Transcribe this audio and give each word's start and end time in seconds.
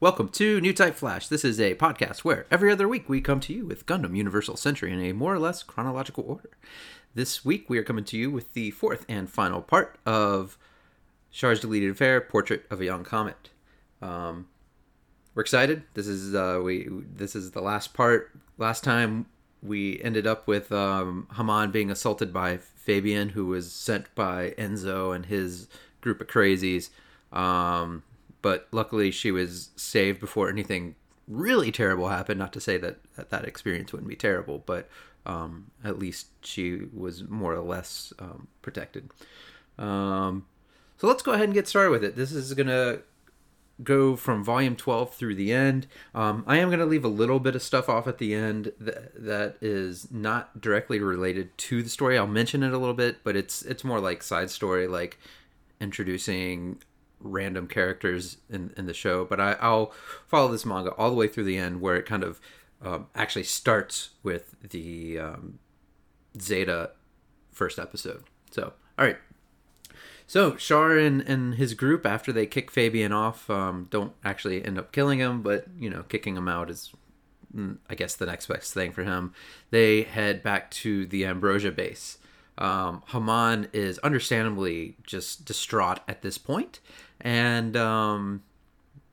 Welcome 0.00 0.28
to 0.28 0.60
New 0.60 0.72
Type 0.72 0.94
Flash. 0.94 1.26
This 1.26 1.44
is 1.44 1.58
a 1.58 1.74
podcast 1.74 2.18
where 2.18 2.46
every 2.52 2.70
other 2.70 2.86
week 2.86 3.08
we 3.08 3.20
come 3.20 3.40
to 3.40 3.52
you 3.52 3.66
with 3.66 3.84
Gundam 3.84 4.16
Universal 4.16 4.56
Century 4.56 4.92
in 4.92 5.00
a 5.00 5.12
more 5.12 5.34
or 5.34 5.40
less 5.40 5.64
chronological 5.64 6.22
order. 6.24 6.50
This 7.16 7.44
week 7.44 7.68
we 7.68 7.78
are 7.78 7.82
coming 7.82 8.04
to 8.04 8.16
you 8.16 8.30
with 8.30 8.52
the 8.52 8.70
fourth 8.70 9.04
and 9.08 9.28
final 9.28 9.60
part 9.60 9.98
of 10.06 10.56
Char's 11.32 11.58
Deleted 11.58 11.90
Affair 11.90 12.20
Portrait 12.20 12.64
of 12.70 12.80
a 12.80 12.84
Young 12.84 13.02
Comet. 13.02 13.50
Um, 14.00 14.46
we're 15.34 15.42
excited. 15.42 15.82
This 15.94 16.06
is 16.06 16.32
uh, 16.32 16.60
we 16.62 16.88
this 17.16 17.34
is 17.34 17.50
the 17.50 17.60
last 17.60 17.92
part. 17.92 18.30
Last 18.56 18.84
time 18.84 19.26
we 19.64 20.00
ended 20.04 20.28
up 20.28 20.46
with 20.46 20.70
um, 20.70 21.26
Haman 21.36 21.72
being 21.72 21.90
assaulted 21.90 22.32
by 22.32 22.58
Fabian, 22.58 23.30
who 23.30 23.46
was 23.46 23.72
sent 23.72 24.14
by 24.14 24.54
Enzo 24.56 25.12
and 25.12 25.26
his 25.26 25.66
group 26.00 26.20
of 26.20 26.28
crazies. 26.28 26.90
Um, 27.32 28.04
but 28.42 28.68
luckily 28.72 29.10
she 29.10 29.30
was 29.30 29.70
saved 29.76 30.20
before 30.20 30.48
anything 30.48 30.94
really 31.26 31.70
terrible 31.70 32.08
happened. 32.08 32.38
Not 32.38 32.52
to 32.54 32.60
say 32.60 32.76
that 32.78 32.98
that, 33.16 33.30
that 33.30 33.44
experience 33.44 33.92
wouldn't 33.92 34.08
be 34.08 34.16
terrible, 34.16 34.62
but 34.64 34.88
um, 35.26 35.70
at 35.84 35.98
least 35.98 36.28
she 36.42 36.82
was 36.92 37.28
more 37.28 37.54
or 37.54 37.60
less 37.60 38.12
um, 38.18 38.48
protected. 38.62 39.10
Um, 39.78 40.46
so 40.96 41.06
let's 41.06 41.22
go 41.22 41.32
ahead 41.32 41.44
and 41.44 41.54
get 41.54 41.68
started 41.68 41.90
with 41.90 42.02
it. 42.02 42.16
This 42.16 42.32
is 42.32 42.54
gonna 42.54 43.00
go 43.82 44.16
from 44.16 44.42
volume 44.42 44.76
12 44.76 45.14
through 45.14 45.34
the 45.34 45.52
end. 45.52 45.86
Um, 46.14 46.44
I 46.46 46.56
am 46.56 46.68
going 46.68 46.80
to 46.80 46.86
leave 46.86 47.04
a 47.04 47.08
little 47.08 47.38
bit 47.38 47.54
of 47.54 47.62
stuff 47.62 47.88
off 47.88 48.06
at 48.06 48.18
the 48.18 48.34
end 48.34 48.72
that, 48.80 49.24
that 49.24 49.56
is 49.60 50.10
not 50.10 50.60
directly 50.60 50.98
related 51.00 51.56
to 51.58 51.82
the 51.82 51.88
story. 51.88 52.18
I'll 52.18 52.26
mention 52.26 52.62
it 52.62 52.72
a 52.72 52.78
little 52.78 52.94
bit, 52.94 53.18
but 53.22 53.36
it's 53.36 53.62
it's 53.62 53.84
more 53.84 54.00
like 54.00 54.22
side 54.22 54.50
story, 54.50 54.86
like 54.86 55.18
introducing 55.80 56.82
random 57.20 57.66
characters 57.66 58.38
in, 58.48 58.72
in 58.76 58.86
the 58.86 58.94
show, 58.94 59.24
but 59.24 59.40
I, 59.40 59.52
I'll 59.60 59.92
follow 60.26 60.50
this 60.50 60.64
manga 60.64 60.90
all 60.92 61.10
the 61.10 61.16
way 61.16 61.28
through 61.28 61.44
the 61.44 61.58
end, 61.58 61.80
where 61.80 61.96
it 61.96 62.06
kind 62.06 62.22
of 62.22 62.40
um, 62.82 63.06
actually 63.14 63.44
starts 63.44 64.10
with 64.22 64.54
the 64.70 65.18
um, 65.18 65.58
Zeta 66.40 66.90
first 67.52 67.78
episode. 67.78 68.24
So, 68.50 68.72
all 68.98 69.04
right. 69.04 69.18
So 70.26 70.52
Char 70.56 70.98
and, 70.98 71.22
and 71.22 71.54
his 71.54 71.74
group, 71.74 72.04
after 72.04 72.32
they 72.32 72.46
kick 72.46 72.70
Fabian 72.70 73.12
off, 73.12 73.48
um, 73.48 73.88
don't 73.90 74.12
actually 74.24 74.64
end 74.64 74.78
up 74.78 74.92
killing 74.92 75.18
him, 75.18 75.42
but 75.42 75.66
you 75.78 75.88
know, 75.88 76.02
kicking 76.02 76.36
him 76.36 76.48
out 76.48 76.70
is, 76.70 76.92
mm, 77.54 77.78
I 77.88 77.94
guess, 77.94 78.14
the 78.14 78.26
next 78.26 78.46
best 78.46 78.74
thing 78.74 78.92
for 78.92 79.04
him. 79.04 79.32
They 79.70 80.02
head 80.02 80.42
back 80.42 80.70
to 80.72 81.06
the 81.06 81.24
Ambrosia 81.24 81.72
base. 81.72 82.18
Um, 82.58 83.02
Haman 83.08 83.68
is 83.72 83.98
understandably 84.00 84.96
just 85.04 85.44
distraught 85.44 86.00
at 86.06 86.22
this 86.22 86.38
point, 86.38 86.80
and 87.20 87.76
um, 87.76 88.42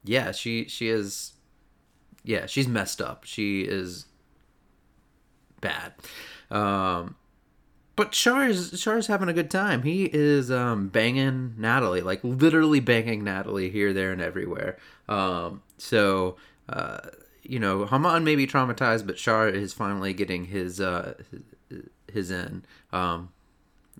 yeah, 0.04 0.32
she 0.32 0.68
she 0.68 0.90
is, 0.90 1.34
yeah, 2.24 2.46
she's 2.46 2.68
messed 2.68 3.02
up. 3.02 3.24
She 3.24 3.62
is 3.62 4.06
bad. 5.62 5.94
Um, 6.52 7.16
but 7.96 8.12
Char's 8.12 8.80
Char's 8.82 9.08
having 9.08 9.30
a 9.30 9.34
good 9.34 9.50
time. 9.50 9.84
He 9.84 10.06
is 10.06 10.52
um, 10.52 10.90
banging 10.90 11.56
Natalie, 11.58 12.02
like 12.02 12.20
literally 12.24 12.80
banging 12.80 13.24
Natalie 13.24 13.70
here, 13.70 13.94
there, 13.94 14.12
and 14.12 14.22
everywhere. 14.22 14.78
Um, 15.08 15.64
so 15.78 16.36
uh, 16.70 17.00
you 17.44 17.60
know, 17.60 17.86
Haman 17.86 18.24
may 18.24 18.36
be 18.36 18.48
traumatized, 18.48 19.06
but 19.06 19.18
Char 19.18 19.48
is 19.48 19.74
finally 19.74 20.14
getting 20.14 20.46
his 20.46 20.82
uh, 20.82 21.14
his, 21.70 21.82
his 22.12 22.32
in. 22.32 22.66
Um, 22.92 23.30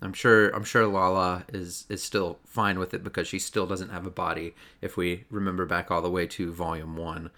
I'm 0.02 0.12
sure 0.12 0.50
I'm 0.50 0.64
sure 0.64 0.86
Lala 0.86 1.44
is 1.52 1.86
is 1.88 2.02
still 2.02 2.38
fine 2.44 2.78
with 2.78 2.92
it 2.92 3.02
because 3.02 3.26
she 3.26 3.38
still 3.38 3.66
doesn't 3.66 3.90
have 3.90 4.06
a 4.06 4.10
body. 4.10 4.54
If 4.82 4.96
we 4.96 5.24
remember 5.30 5.64
back 5.64 5.90
all 5.90 6.02
the 6.02 6.10
way 6.10 6.26
to 6.26 6.52
Volume 6.52 6.96
One, 6.96 7.30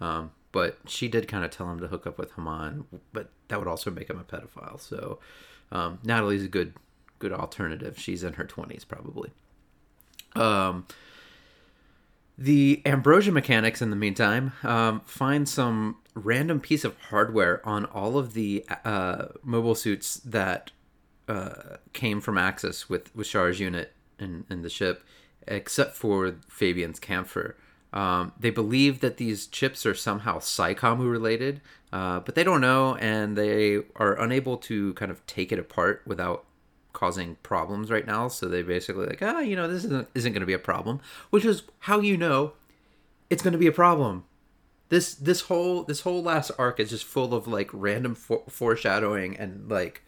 um, 0.00 0.32
but 0.52 0.78
she 0.86 1.08
did 1.08 1.26
kind 1.26 1.44
of 1.44 1.50
tell 1.50 1.70
him 1.70 1.80
to 1.80 1.88
hook 1.88 2.06
up 2.06 2.18
with 2.18 2.34
Haman, 2.34 2.84
but 3.12 3.30
that 3.48 3.58
would 3.58 3.68
also 3.68 3.90
make 3.90 4.10
him 4.10 4.18
a 4.18 4.24
pedophile. 4.24 4.78
So 4.78 5.20
um, 5.70 5.98
Natalie's 6.04 6.44
a 6.44 6.48
good 6.48 6.74
good 7.18 7.32
alternative. 7.32 7.98
She's 7.98 8.22
in 8.22 8.34
her 8.34 8.44
20s 8.44 8.86
probably. 8.86 9.30
Um, 10.34 10.86
the 12.36 12.82
Ambrosia 12.84 13.30
mechanics, 13.30 13.80
in 13.80 13.90
the 13.90 13.96
meantime, 13.96 14.52
um, 14.62 15.02
find 15.04 15.48
some 15.48 15.98
random 16.14 16.60
piece 16.60 16.84
of 16.84 16.98
hardware 17.10 17.66
on 17.66 17.84
all 17.86 18.18
of 18.18 18.34
the 18.34 18.64
uh, 18.84 19.26
mobile 19.42 19.74
suits 19.74 20.16
that 20.16 20.72
uh, 21.28 21.76
came 21.92 22.20
from 22.20 22.38
Axis 22.38 22.88
with 22.88 23.14
with 23.14 23.28
Char's 23.28 23.60
unit 23.60 23.92
in, 24.18 24.44
in 24.50 24.62
the 24.62 24.70
ship, 24.70 25.04
except 25.46 25.96
for 25.96 26.36
Fabian's 26.48 27.00
Kampfer. 27.00 27.54
Um, 27.92 28.32
they 28.38 28.50
believe 28.50 29.00
that 29.00 29.18
these 29.18 29.46
chips 29.46 29.84
are 29.84 29.94
somehow 29.94 30.38
Psycommu 30.38 31.10
related, 31.10 31.60
uh, 31.92 32.20
but 32.20 32.34
they 32.34 32.42
don't 32.42 32.62
know, 32.62 32.96
and 32.96 33.36
they 33.36 33.82
are 33.96 34.18
unable 34.18 34.56
to 34.58 34.94
kind 34.94 35.10
of 35.10 35.24
take 35.26 35.52
it 35.52 35.58
apart 35.58 36.02
without 36.06 36.46
causing 36.92 37.36
problems 37.42 37.90
right 37.90 38.06
now. 38.06 38.28
So 38.28 38.48
they 38.48 38.62
basically 38.62 39.06
like, 39.06 39.22
ah, 39.22 39.40
you 39.40 39.56
know, 39.56 39.68
this 39.68 39.84
isn't 39.84 40.08
isn't 40.14 40.32
going 40.32 40.40
to 40.40 40.46
be 40.46 40.52
a 40.52 40.58
problem, 40.58 41.00
which 41.30 41.44
is 41.44 41.64
how 41.80 42.00
you 42.00 42.16
know 42.16 42.54
it's 43.28 43.42
going 43.42 43.52
to 43.52 43.58
be 43.58 43.66
a 43.66 43.72
problem. 43.72 44.24
This 44.88 45.14
this 45.14 45.42
whole 45.42 45.84
this 45.84 46.00
whole 46.00 46.22
last 46.22 46.50
arc 46.58 46.80
is 46.80 46.90
just 46.90 47.04
full 47.04 47.34
of 47.34 47.46
like 47.46 47.70
random 47.72 48.14
for- 48.14 48.44
foreshadowing 48.48 49.36
and 49.36 49.70
like 49.70 50.02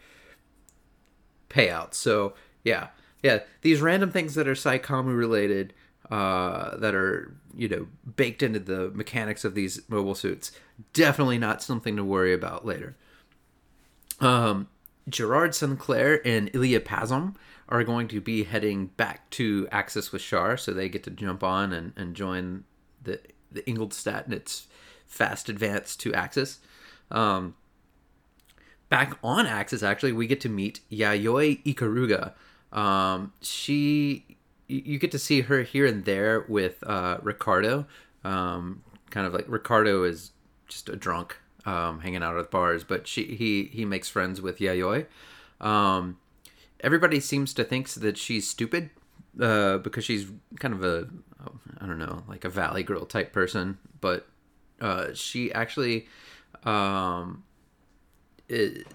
payouts. 1.54 1.94
So 1.94 2.34
yeah, 2.64 2.88
yeah, 3.22 3.40
these 3.62 3.80
random 3.80 4.10
things 4.10 4.34
that 4.34 4.48
are 4.48 4.54
Psycommu 4.54 5.16
related, 5.16 5.72
uh, 6.10 6.76
that 6.76 6.94
are 6.94 7.34
you 7.56 7.68
know 7.68 7.86
baked 8.16 8.42
into 8.42 8.58
the 8.58 8.90
mechanics 8.90 9.44
of 9.44 9.54
these 9.54 9.80
mobile 9.88 10.14
suits, 10.14 10.52
definitely 10.92 11.38
not 11.38 11.62
something 11.62 11.96
to 11.96 12.04
worry 12.04 12.32
about 12.32 12.66
later. 12.66 12.96
Um, 14.20 14.68
Gerard 15.08 15.54
Sinclair 15.54 16.26
and 16.26 16.50
Ilya 16.54 16.80
Pazom 16.80 17.34
are 17.68 17.84
going 17.84 18.08
to 18.08 18.20
be 18.20 18.44
heading 18.44 18.86
back 18.86 19.28
to 19.30 19.68
Axis 19.72 20.12
with 20.12 20.22
Char, 20.22 20.56
so 20.56 20.72
they 20.72 20.88
get 20.88 21.02
to 21.04 21.10
jump 21.10 21.42
on 21.42 21.72
and, 21.72 21.92
and 21.96 22.14
join 22.14 22.64
the 23.02 23.20
the 23.50 23.66
Ingolstadt 23.68 24.24
and 24.24 24.34
its 24.34 24.66
fast 25.06 25.48
advance 25.48 25.96
to 25.96 26.12
Axis. 26.12 26.58
Um, 27.10 27.54
back 28.94 29.18
on 29.24 29.44
Axis, 29.44 29.82
actually, 29.82 30.12
we 30.12 30.28
get 30.28 30.40
to 30.42 30.48
meet 30.48 30.78
Yayoi 30.88 31.64
Ikaruga. 31.64 32.32
Um, 32.72 33.32
she, 33.40 34.24
you 34.68 35.00
get 35.00 35.10
to 35.10 35.18
see 35.18 35.40
her 35.40 35.62
here 35.62 35.84
and 35.84 36.04
there 36.04 36.44
with 36.48 36.80
uh, 36.84 37.18
Ricardo. 37.20 37.86
Um, 38.22 38.84
kind 39.10 39.26
of 39.26 39.34
like 39.34 39.46
Ricardo 39.48 40.04
is 40.04 40.30
just 40.68 40.88
a 40.88 40.94
drunk, 40.94 41.36
um, 41.66 42.02
hanging 42.02 42.22
out 42.22 42.38
at 42.38 42.52
bars, 42.52 42.84
but 42.84 43.08
she 43.08 43.34
he 43.34 43.64
he 43.64 43.84
makes 43.84 44.08
friends 44.08 44.40
with 44.40 44.60
Yayoi. 44.60 45.06
Um, 45.60 46.18
everybody 46.78 47.18
seems 47.18 47.52
to 47.54 47.64
think 47.64 47.88
that 47.94 48.16
she's 48.16 48.48
stupid 48.48 48.90
uh, 49.40 49.78
because 49.78 50.04
she's 50.04 50.28
kind 50.60 50.72
of 50.72 50.84
a 50.84 51.08
I 51.80 51.86
don't 51.86 51.98
know 51.98 52.22
like 52.28 52.44
a 52.44 52.48
valley 52.48 52.84
girl 52.84 53.06
type 53.06 53.32
person, 53.32 53.78
but 54.00 54.28
uh, 54.80 55.14
she 55.14 55.52
actually 55.52 56.06
um, 56.62 57.42
it 58.48 58.86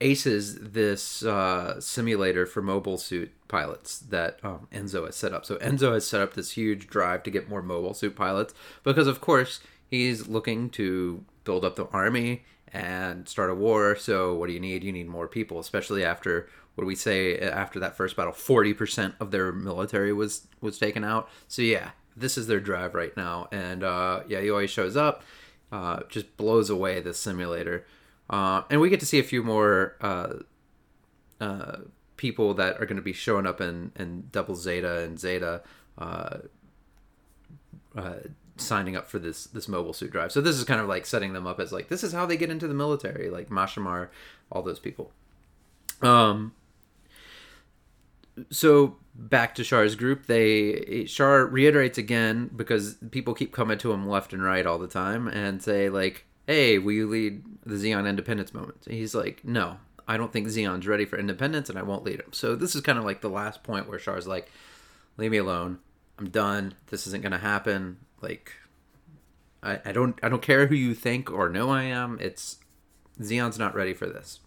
aces 0.00 0.58
this 0.60 1.24
uh, 1.24 1.80
simulator 1.80 2.46
for 2.46 2.62
mobile 2.62 2.98
suit 2.98 3.32
pilots 3.48 3.98
that 3.98 4.38
um, 4.44 4.68
Enzo 4.72 5.06
has 5.06 5.16
set 5.16 5.32
up. 5.32 5.44
So 5.44 5.56
Enzo 5.56 5.94
has 5.94 6.06
set 6.06 6.20
up 6.20 6.34
this 6.34 6.52
huge 6.52 6.86
drive 6.86 7.22
to 7.24 7.30
get 7.30 7.48
more 7.48 7.62
mobile 7.62 7.94
suit 7.94 8.14
pilots 8.14 8.54
because, 8.84 9.06
of 9.06 9.20
course, 9.20 9.60
he's 9.88 10.28
looking 10.28 10.70
to 10.70 11.24
build 11.44 11.64
up 11.64 11.76
the 11.76 11.86
army 11.86 12.44
and 12.72 13.28
start 13.28 13.50
a 13.50 13.54
war. 13.54 13.96
So 13.96 14.34
what 14.34 14.46
do 14.46 14.52
you 14.52 14.60
need? 14.60 14.84
You 14.84 14.92
need 14.92 15.08
more 15.08 15.26
people, 15.26 15.58
especially 15.58 16.04
after 16.04 16.48
what 16.74 16.82
do 16.82 16.86
we 16.86 16.94
say 16.94 17.36
after 17.38 17.80
that 17.80 17.96
first 17.96 18.14
battle? 18.14 18.32
Forty 18.32 18.72
percent 18.72 19.14
of 19.18 19.32
their 19.32 19.50
military 19.50 20.12
was 20.12 20.46
was 20.60 20.78
taken 20.78 21.02
out. 21.02 21.28
So 21.48 21.62
yeah, 21.62 21.90
this 22.16 22.38
is 22.38 22.46
their 22.46 22.60
drive 22.60 22.94
right 22.94 23.16
now, 23.16 23.48
and 23.50 23.82
uh, 23.82 24.20
yeah, 24.28 24.40
he 24.40 24.50
always 24.50 24.70
shows 24.70 24.96
up, 24.96 25.24
uh, 25.72 26.00
just 26.08 26.36
blows 26.36 26.70
away 26.70 27.00
the 27.00 27.14
simulator. 27.14 27.84
Uh, 28.30 28.62
and 28.70 28.80
we 28.80 28.90
get 28.90 29.00
to 29.00 29.06
see 29.06 29.18
a 29.18 29.24
few 29.24 29.42
more 29.42 29.96
uh, 30.00 30.34
uh, 31.40 31.78
people 32.16 32.54
that 32.54 32.80
are 32.80 32.86
going 32.86 32.96
to 32.96 33.02
be 33.02 33.12
showing 33.12 33.46
up 33.46 33.60
in, 33.60 33.92
in 33.96 34.28
Double 34.32 34.54
Zeta 34.54 35.00
and 35.00 35.18
Zeta 35.18 35.62
uh, 35.96 36.38
uh, 37.96 38.14
signing 38.56 38.96
up 38.96 39.08
for 39.08 39.18
this 39.18 39.46
this 39.46 39.68
mobile 39.68 39.92
suit 39.92 40.10
drive. 40.10 40.32
So 40.32 40.40
this 40.40 40.56
is 40.56 40.64
kind 40.64 40.80
of 40.80 40.88
like 40.88 41.06
setting 41.06 41.32
them 41.32 41.46
up 41.46 41.60
as 41.60 41.72
like 41.72 41.88
this 41.88 42.04
is 42.04 42.12
how 42.12 42.26
they 42.26 42.36
get 42.36 42.50
into 42.50 42.68
the 42.68 42.74
military, 42.74 43.30
like 43.30 43.48
Mashymre, 43.48 44.08
all 44.52 44.62
those 44.62 44.78
people. 44.78 45.12
Um. 46.02 46.54
So 48.50 48.96
back 49.14 49.56
to 49.56 49.64
Char's 49.64 49.96
group, 49.96 50.26
they 50.26 51.04
Char 51.08 51.46
reiterates 51.46 51.98
again 51.98 52.50
because 52.54 52.94
people 53.10 53.34
keep 53.34 53.52
coming 53.52 53.78
to 53.78 53.92
him 53.92 54.08
left 54.08 54.32
and 54.32 54.42
right 54.42 54.64
all 54.64 54.78
the 54.78 54.86
time 54.86 55.26
and 55.26 55.60
say 55.60 55.88
like, 55.88 56.24
hey, 56.48 56.78
will 56.78 56.92
you 56.92 57.06
lead 57.06 57.44
the 57.66 57.74
Zeon 57.74 58.08
independence 58.08 58.54
moment? 58.54 58.78
And 58.86 58.94
he's 58.94 59.14
like, 59.14 59.44
no, 59.44 59.76
I 60.08 60.16
don't 60.16 60.32
think 60.32 60.48
Zeon's 60.48 60.86
ready 60.86 61.04
for 61.04 61.18
independence 61.18 61.68
and 61.68 61.78
I 61.78 61.82
won't 61.82 62.04
lead 62.04 62.20
him. 62.20 62.32
So 62.32 62.56
this 62.56 62.74
is 62.74 62.80
kind 62.80 62.98
of 62.98 63.04
like 63.04 63.20
the 63.20 63.28
last 63.28 63.62
point 63.62 63.86
where 63.86 63.98
Char's 63.98 64.26
like, 64.26 64.50
leave 65.18 65.30
me 65.30 65.36
alone. 65.36 65.78
I'm 66.18 66.30
done. 66.30 66.74
This 66.86 67.06
isn't 67.06 67.20
going 67.22 67.32
to 67.32 67.38
happen. 67.38 67.98
Like, 68.22 68.54
I, 69.62 69.78
I 69.84 69.92
don't 69.92 70.18
I 70.22 70.30
don't 70.30 70.40
care 70.40 70.66
who 70.66 70.74
you 70.74 70.94
think 70.94 71.30
or 71.30 71.50
know 71.50 71.68
I 71.68 71.82
am. 71.82 72.16
It's 72.18 72.56
Zeon's 73.22 73.58
not 73.58 73.74
ready 73.74 73.92
for 73.92 74.06
this. 74.06 74.40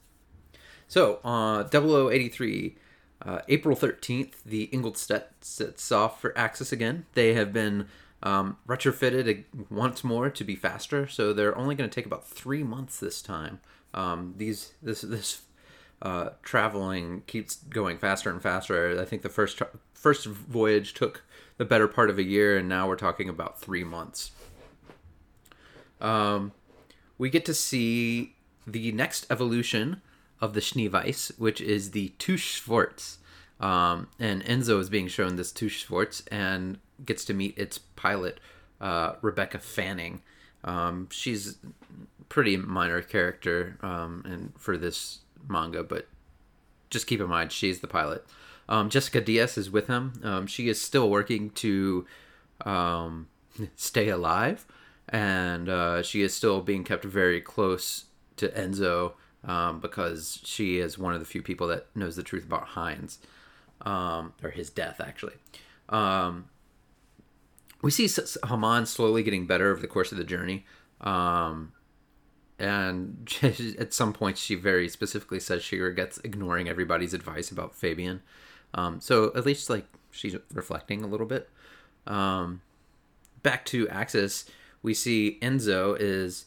So, 0.88 1.19
uh, 1.24 1.63
0083, 1.69 2.75
uh, 3.21 3.39
April 3.48 3.77
13th, 3.77 4.33
the 4.45 4.63
Ingolstadt 4.74 5.31
sets 5.39 5.92
off 5.92 6.19
for 6.19 6.38
Axis 6.38 6.71
again. 6.71 7.06
They 7.13 7.33
have 7.36 7.53
been 7.53 7.88
um, 8.24 8.58
retrofitted 8.68 9.46
once 9.70 10.04
more 10.04 10.30
to 10.30 10.44
be 10.44 10.56
faster, 10.56 11.08
so 11.08 11.34
they're 11.34 11.58
only 11.58 11.76
going 11.76 11.90
to 11.90 11.94
take 11.94 12.06
about 12.06 12.28
three 12.28 12.64
months 12.64 13.00
this 13.00 13.22
time. 13.22 13.60
Um, 13.94 14.36
these 14.38 14.74
this 14.82 15.02
this 15.02 15.42
uh, 16.02 16.30
traveling 16.44 17.24
keeps 17.28 17.56
going 17.56 17.98
faster 17.98 18.30
and 18.30 18.42
faster. 18.42 19.00
I 19.00 19.06
think 19.06 19.22
the 19.22 19.30
first 19.30 19.58
tra- 19.58 19.70
first 19.94 20.26
voyage 20.26 20.94
took 20.94 21.24
the 21.58 21.66
better 21.66 21.88
part 21.88 22.10
of 22.10 22.18
a 22.18 22.24
year, 22.24 22.58
and 22.58 22.70
now 22.70 22.88
we're 22.88 22.96
talking 22.96 23.30
about 23.30 23.60
three 23.60 23.84
months. 23.84 24.32
Um, 26.00 26.54
we 27.18 27.30
get 27.30 27.46
to 27.46 27.54
see 27.54 28.36
the 28.66 28.92
next 28.92 29.28
evolution 29.30 30.02
of 30.40 30.54
the 30.54 30.60
Schneeweiss, 30.60 31.38
which 31.40 31.62
is 31.62 31.92
the 31.92 32.10
TUS 32.18 32.40
Schwarz. 32.40 33.20
Um, 33.60 34.08
and 34.20 34.44
Enzo 34.44 34.80
is 34.80 34.90
being 34.90 35.08
shown 35.08 35.36
this 35.36 35.52
TUS 35.52 35.72
Schwarz 35.72 36.24
and 36.32 36.80
gets 37.06 37.24
to 37.26 37.34
meet 37.34 37.58
its 37.58 37.78
pilot, 38.01 38.39
uh, 38.80 39.13
Rebecca 39.21 39.59
Fanning. 39.59 40.21
Um, 40.63 41.07
she's 41.12 41.57
pretty 42.30 42.57
minor 42.57 43.01
character 43.01 43.77
um, 43.81 44.24
and 44.25 44.53
for 44.57 44.77
this 44.77 45.19
manga, 45.48 45.83
but 45.83 46.07
just 46.89 47.07
keep 47.07 47.21
in 47.21 47.27
mind 47.27 47.51
she's 47.51 47.80
the 47.80 47.88
pilot. 47.88 48.25
Um, 48.68 48.89
Jessica 48.89 49.21
Diaz 49.21 49.57
is 49.57 49.69
with 49.69 49.88
him. 49.88 50.13
Um, 50.24 50.48
she 50.48 50.68
is 50.69 50.81
still 50.81 51.09
working 51.09 51.51
to 51.51 52.06
um, 52.65 53.27
stay 53.75 54.09
alive, 54.09 54.65
and 55.09 55.69
uh, 55.69 56.01
she 56.01 56.21
is 56.21 56.33
still 56.33 56.62
being 56.62 56.83
kept 56.83 57.03
very 57.03 57.42
close 57.42 58.06
to 58.38 58.50
Enzo 58.50 59.13
um, 59.44 59.80
because 59.80 60.39
she 60.44 60.80
is 60.80 60.98
one 60.98 61.13
of 61.13 61.19
the 61.19 61.25
few 61.25 61.42
people 61.42 61.68
that 61.68 61.88
knows 61.95 62.15
the 62.15 62.24
truth 62.24 62.45
about 62.45 62.69
Heinz, 62.69 63.19
or 63.86 64.51
his 64.53 64.69
death, 64.69 65.01
actually. 65.01 65.36
Um, 65.89 66.45
we 67.81 67.92
see 67.92 68.10
Haman 68.48 68.86
slowly 68.86 69.24
getting 69.24 69.48
better 69.48 69.72
over 69.72 69.81
the 69.81 69.88
course 69.88 70.12
of 70.12 70.18
the 70.18 70.24
journey. 70.24 70.66
Um, 71.01 71.74
and 72.60 73.31
at 73.80 73.94
some 73.94 74.13
point, 74.13 74.38
she 74.38 74.56
very 74.56 74.88
specifically 74.88 75.39
says 75.39 75.63
she 75.63 75.80
regrets 75.80 76.19
ignoring 76.24 76.69
everybody's 76.69 77.13
advice 77.13 77.51
about 77.51 77.75
Fabian. 77.75 78.22
Um, 78.74 79.01
so 79.01 79.31
at 79.36 79.45
least, 79.45 79.69
like, 79.69 79.86
she's 80.12 80.36
reflecting 80.54 81.04
a 81.04 81.07
little 81.07 81.25
bit. 81.25 81.50
Um, 82.06 82.62
back 83.42 83.66
to 83.66 83.88
Axis, 83.89 84.45
we 84.84 84.94
see 84.94 85.39
Enzo 85.42 85.98
is 86.00 86.45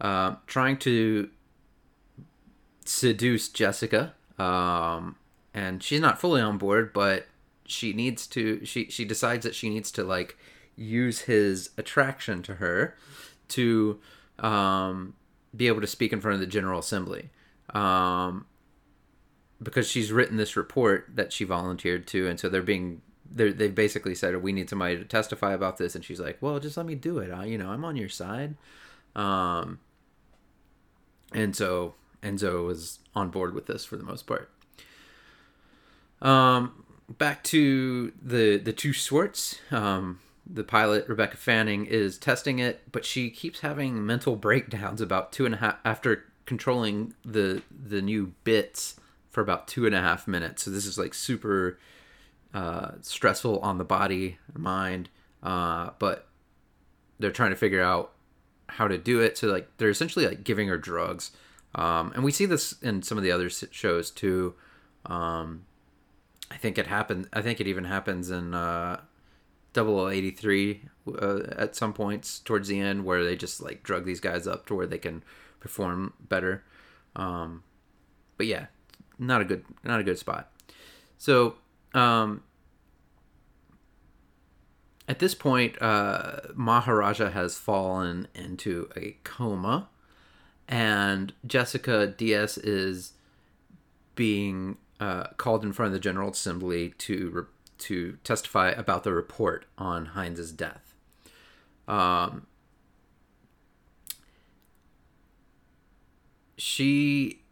uh, 0.00 0.36
trying 0.46 0.78
to 0.78 1.30
seduce 2.84 3.48
Jessica. 3.48 4.14
Um, 4.38 5.16
and 5.54 5.82
she's 5.82 6.00
not 6.00 6.20
fully 6.20 6.40
on 6.40 6.58
board, 6.58 6.92
but 6.92 7.26
she 7.66 7.92
needs 7.92 8.26
to. 8.28 8.64
She 8.64 8.86
she 8.90 9.04
decides 9.04 9.44
that 9.44 9.54
she 9.54 9.68
needs 9.68 9.90
to 9.92 10.04
like 10.04 10.36
use 10.76 11.20
his 11.20 11.70
attraction 11.76 12.42
to 12.42 12.54
her 12.54 12.96
to 13.48 14.00
um, 14.38 15.14
be 15.54 15.66
able 15.66 15.80
to 15.80 15.86
speak 15.86 16.12
in 16.12 16.20
front 16.20 16.34
of 16.34 16.40
the 16.40 16.46
General 16.46 16.80
Assembly. 16.80 17.30
Um, 17.70 18.46
because 19.62 19.88
she's 19.88 20.10
written 20.10 20.36
this 20.36 20.56
report 20.56 21.08
that 21.14 21.32
she 21.32 21.44
volunteered 21.44 22.06
to, 22.08 22.26
and 22.28 22.38
so 22.38 22.48
they're 22.48 22.62
being 22.62 23.00
they 23.34 23.52
they've 23.52 23.74
basically 23.74 24.14
said 24.14 24.42
we 24.42 24.52
need 24.52 24.68
somebody 24.68 24.96
to 24.96 25.04
testify 25.04 25.52
about 25.52 25.78
this, 25.78 25.94
and 25.94 26.04
she's 26.04 26.20
like, 26.20 26.38
well, 26.40 26.58
just 26.58 26.76
let 26.76 26.86
me 26.86 26.94
do 26.94 27.18
it. 27.18 27.30
I, 27.30 27.44
you 27.44 27.58
know, 27.58 27.70
I'm 27.70 27.84
on 27.84 27.96
your 27.96 28.08
side. 28.08 28.56
Um, 29.14 29.78
and 31.32 31.54
so 31.54 31.94
Enzo 32.22 32.66
was 32.66 32.98
on 33.14 33.30
board 33.30 33.54
with 33.54 33.66
this 33.66 33.84
for 33.84 33.96
the 33.96 34.04
most 34.04 34.26
part. 34.26 34.50
Um, 36.20 36.84
back 37.08 37.42
to 37.44 38.12
the 38.20 38.58
the 38.58 38.72
TUS 38.72 38.96
Schwarz. 38.96 39.58
Um, 39.70 40.20
the 40.46 40.64
pilot 40.64 41.08
Rebecca 41.08 41.36
Fanning 41.36 41.86
is 41.86 42.18
testing 42.18 42.58
it, 42.58 42.80
but 42.90 43.04
she 43.04 43.30
keeps 43.30 43.60
having 43.60 44.04
mental 44.04 44.36
breakdowns 44.36 45.00
about 45.00 45.32
two 45.32 45.46
and 45.46 45.54
a 45.54 45.58
half 45.58 45.76
after 45.84 46.24
controlling 46.46 47.14
the 47.24 47.62
the 47.70 48.02
new 48.02 48.34
bits 48.44 48.96
for 49.30 49.40
about 49.40 49.68
two 49.68 49.86
and 49.86 49.94
a 49.94 50.00
half 50.00 50.26
minutes. 50.26 50.64
So 50.64 50.70
this 50.70 50.84
is 50.84 50.98
like 50.98 51.14
super 51.14 51.78
uh, 52.52 52.92
stressful 53.00 53.60
on 53.60 53.78
the 53.78 53.84
body, 53.84 54.38
mind, 54.54 55.08
uh, 55.42 55.90
but 55.98 56.28
they're 57.18 57.30
trying 57.30 57.50
to 57.50 57.56
figure 57.56 57.82
out 57.82 58.12
how 58.66 58.88
to 58.88 58.98
do 58.98 59.20
it. 59.20 59.38
So 59.38 59.46
like 59.46 59.68
they're 59.78 59.90
essentially 59.90 60.26
like 60.26 60.44
giving 60.44 60.68
her 60.68 60.78
drugs, 60.78 61.30
um, 61.74 62.12
and 62.14 62.24
we 62.24 62.32
see 62.32 62.46
this 62.46 62.74
in 62.82 63.02
some 63.02 63.16
of 63.16 63.24
the 63.24 63.32
other 63.32 63.48
shows 63.48 64.10
too. 64.10 64.54
Um, 65.06 65.64
I 66.50 66.56
think 66.56 66.76
it 66.76 66.86
happened. 66.86 67.28
I 67.32 67.40
think 67.40 67.60
it 67.60 67.66
even 67.66 67.84
happens 67.84 68.30
in 68.30 68.54
uh, 68.54 69.00
0083 69.74 70.82
uh, 71.20 71.38
at 71.56 71.74
some 71.74 71.92
points 71.92 72.38
towards 72.40 72.68
the 72.68 72.78
end 72.78 73.04
where 73.04 73.24
they 73.24 73.36
just 73.36 73.62
like 73.62 73.82
drug 73.82 74.04
these 74.04 74.20
guys 74.20 74.46
up 74.46 74.66
to 74.66 74.74
where 74.74 74.86
they 74.86 74.98
can 74.98 75.22
perform 75.60 76.12
better. 76.20 76.64
Um, 77.16 77.62
but 78.36 78.46
yeah, 78.46 78.66
not 79.18 79.40
a 79.40 79.44
good 79.44 79.64
not 79.84 80.00
a 80.00 80.02
good 80.02 80.18
spot. 80.18 80.50
So 81.18 81.56
um, 81.94 82.42
at 85.08 85.18
this 85.18 85.34
point, 85.34 85.80
uh, 85.80 86.40
Maharaja 86.54 87.30
has 87.30 87.56
fallen 87.56 88.28
into 88.34 88.88
a 88.96 89.16
coma, 89.24 89.88
and 90.68 91.32
Jessica 91.46 92.06
Diaz 92.06 92.58
is 92.58 93.12
being 94.14 94.76
uh, 95.00 95.24
called 95.36 95.64
in 95.64 95.72
front 95.72 95.88
of 95.88 95.92
the 95.92 96.00
General 96.00 96.30
Assembly 96.30 96.94
to 96.98 97.30
re- 97.30 97.44
to 97.78 98.18
testify 98.24 98.70
about 98.70 99.04
the 99.04 99.12
report 99.12 99.66
on 99.76 100.06
Heinz's 100.06 100.52
death. 100.52 100.94
Um, 101.88 102.46
she 106.56 107.42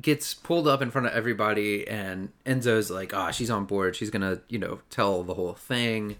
gets 0.00 0.34
pulled 0.34 0.68
up 0.68 0.82
in 0.82 0.90
front 0.90 1.06
of 1.06 1.14
everybody 1.14 1.88
and 1.88 2.30
Enzo's 2.44 2.90
like, 2.90 3.14
"Ah, 3.14 3.28
oh, 3.28 3.32
she's 3.32 3.50
on 3.50 3.64
board. 3.64 3.96
She's 3.96 4.10
going 4.10 4.22
to, 4.22 4.42
you 4.48 4.58
know, 4.58 4.80
tell 4.90 5.22
the 5.22 5.34
whole 5.34 5.54
thing." 5.54 6.16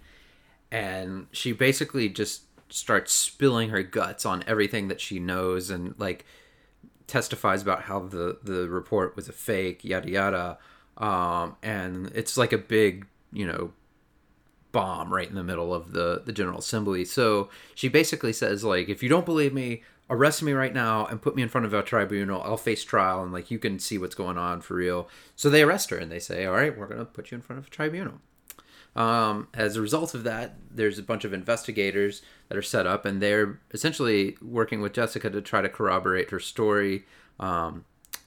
And 0.71 1.27
she 1.31 1.51
basically 1.51 2.09
just 2.09 2.43
starts 2.69 3.13
spilling 3.13 3.69
her 3.69 3.83
guts 3.83 4.25
on 4.25 4.43
everything 4.47 4.87
that 4.89 4.99
she 4.99 5.19
knows 5.19 5.69
and 5.69 5.95
like 5.97 6.25
testifies 7.05 7.61
about 7.61 7.83
how 7.83 7.99
the 7.99 8.39
the 8.43 8.67
report 8.67 9.15
was 9.15 9.29
a 9.29 9.33
fake, 9.33 9.83
yada 9.83 10.09
yada. 10.09 10.57
Um, 10.97 11.55
and 11.61 12.11
it's 12.15 12.37
like 12.37 12.53
a 12.53 12.57
big, 12.57 13.05
you 13.31 13.45
know, 13.45 13.71
bomb 14.71 15.13
right 15.13 15.29
in 15.29 15.35
the 15.35 15.43
middle 15.43 15.73
of 15.73 15.91
the 15.91 16.21
the 16.25 16.33
General 16.33 16.59
Assembly. 16.59 17.05
So 17.05 17.49
she 17.75 17.87
basically 17.87 18.33
says 18.33 18.63
like, 18.63 18.89
if 18.89 19.01
you 19.01 19.09
don't 19.09 19.25
believe 19.25 19.53
me, 19.53 19.83
arrest 20.09 20.41
me 20.41 20.53
right 20.53 20.73
now 20.73 21.05
and 21.05 21.21
put 21.21 21.35
me 21.35 21.43
in 21.43 21.49
front 21.49 21.65
of 21.65 21.73
a 21.73 21.83
tribunal. 21.83 22.41
I'll 22.43 22.57
face 22.57 22.83
trial 22.83 23.23
and 23.23 23.31
like 23.31 23.51
you 23.51 23.59
can 23.59 23.79
see 23.79 23.97
what's 23.97 24.15
going 24.15 24.37
on 24.37 24.61
for 24.61 24.75
real. 24.75 25.09
So 25.35 25.49
they 25.49 25.63
arrest 25.63 25.89
her 25.89 25.97
and 25.97 26.11
they 26.11 26.19
say, 26.19 26.45
all 26.45 26.55
right, 26.55 26.77
we're 26.77 26.87
gonna 26.87 27.05
put 27.05 27.31
you 27.31 27.35
in 27.35 27.41
front 27.41 27.59
of 27.59 27.67
a 27.67 27.69
tribunal. 27.69 28.21
Um, 28.95 29.47
as 29.53 29.75
a 29.75 29.81
result 29.81 30.15
of 30.15 30.23
that, 30.23 30.55
there's 30.71 30.97
a 30.97 31.03
bunch 31.03 31.23
of 31.23 31.31
investigators 31.31 32.23
that 32.49 32.57
are 32.57 32.63
set 32.63 32.87
up, 32.87 33.05
and 33.05 33.21
they're 33.21 33.59
essentially 33.71 34.35
working 34.41 34.81
with 34.81 34.93
Jessica 34.93 35.29
to 35.29 35.39
try 35.39 35.61
to 35.61 35.69
corroborate 35.69 36.31
her 36.31 36.39
story 36.39 37.05
um, 37.39 37.85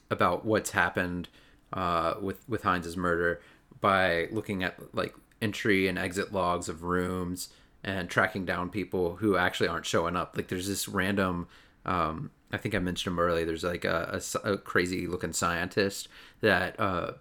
about 0.09 0.45
what's 0.45 0.71
happened 0.71 1.27
uh, 1.73 2.15
with 2.21 2.47
with 2.47 2.63
Heinz's 2.63 2.97
murder 2.97 3.41
by 3.79 4.27
looking 4.31 4.63
at 4.63 4.77
like 4.93 5.15
entry 5.41 5.87
and 5.87 5.97
exit 5.97 6.31
logs 6.31 6.69
of 6.69 6.83
rooms 6.83 7.49
and 7.83 8.09
tracking 8.09 8.45
down 8.45 8.69
people 8.69 9.15
who 9.15 9.37
actually 9.37 9.67
aren't 9.67 9.85
showing 9.85 10.15
up. 10.15 10.35
Like 10.35 10.49
there's 10.49 10.67
this 10.67 10.87
random 10.87 11.47
um, 11.85 12.31
I 12.51 12.57
think 12.57 12.75
I 12.75 12.79
mentioned 12.79 13.13
him 13.13 13.19
earlier. 13.19 13.45
There's 13.45 13.63
like 13.63 13.85
a, 13.85 14.21
a, 14.43 14.53
a 14.53 14.57
crazy 14.57 15.07
looking 15.07 15.33
scientist 15.33 16.07
that 16.41 16.79
uh, 16.79 17.13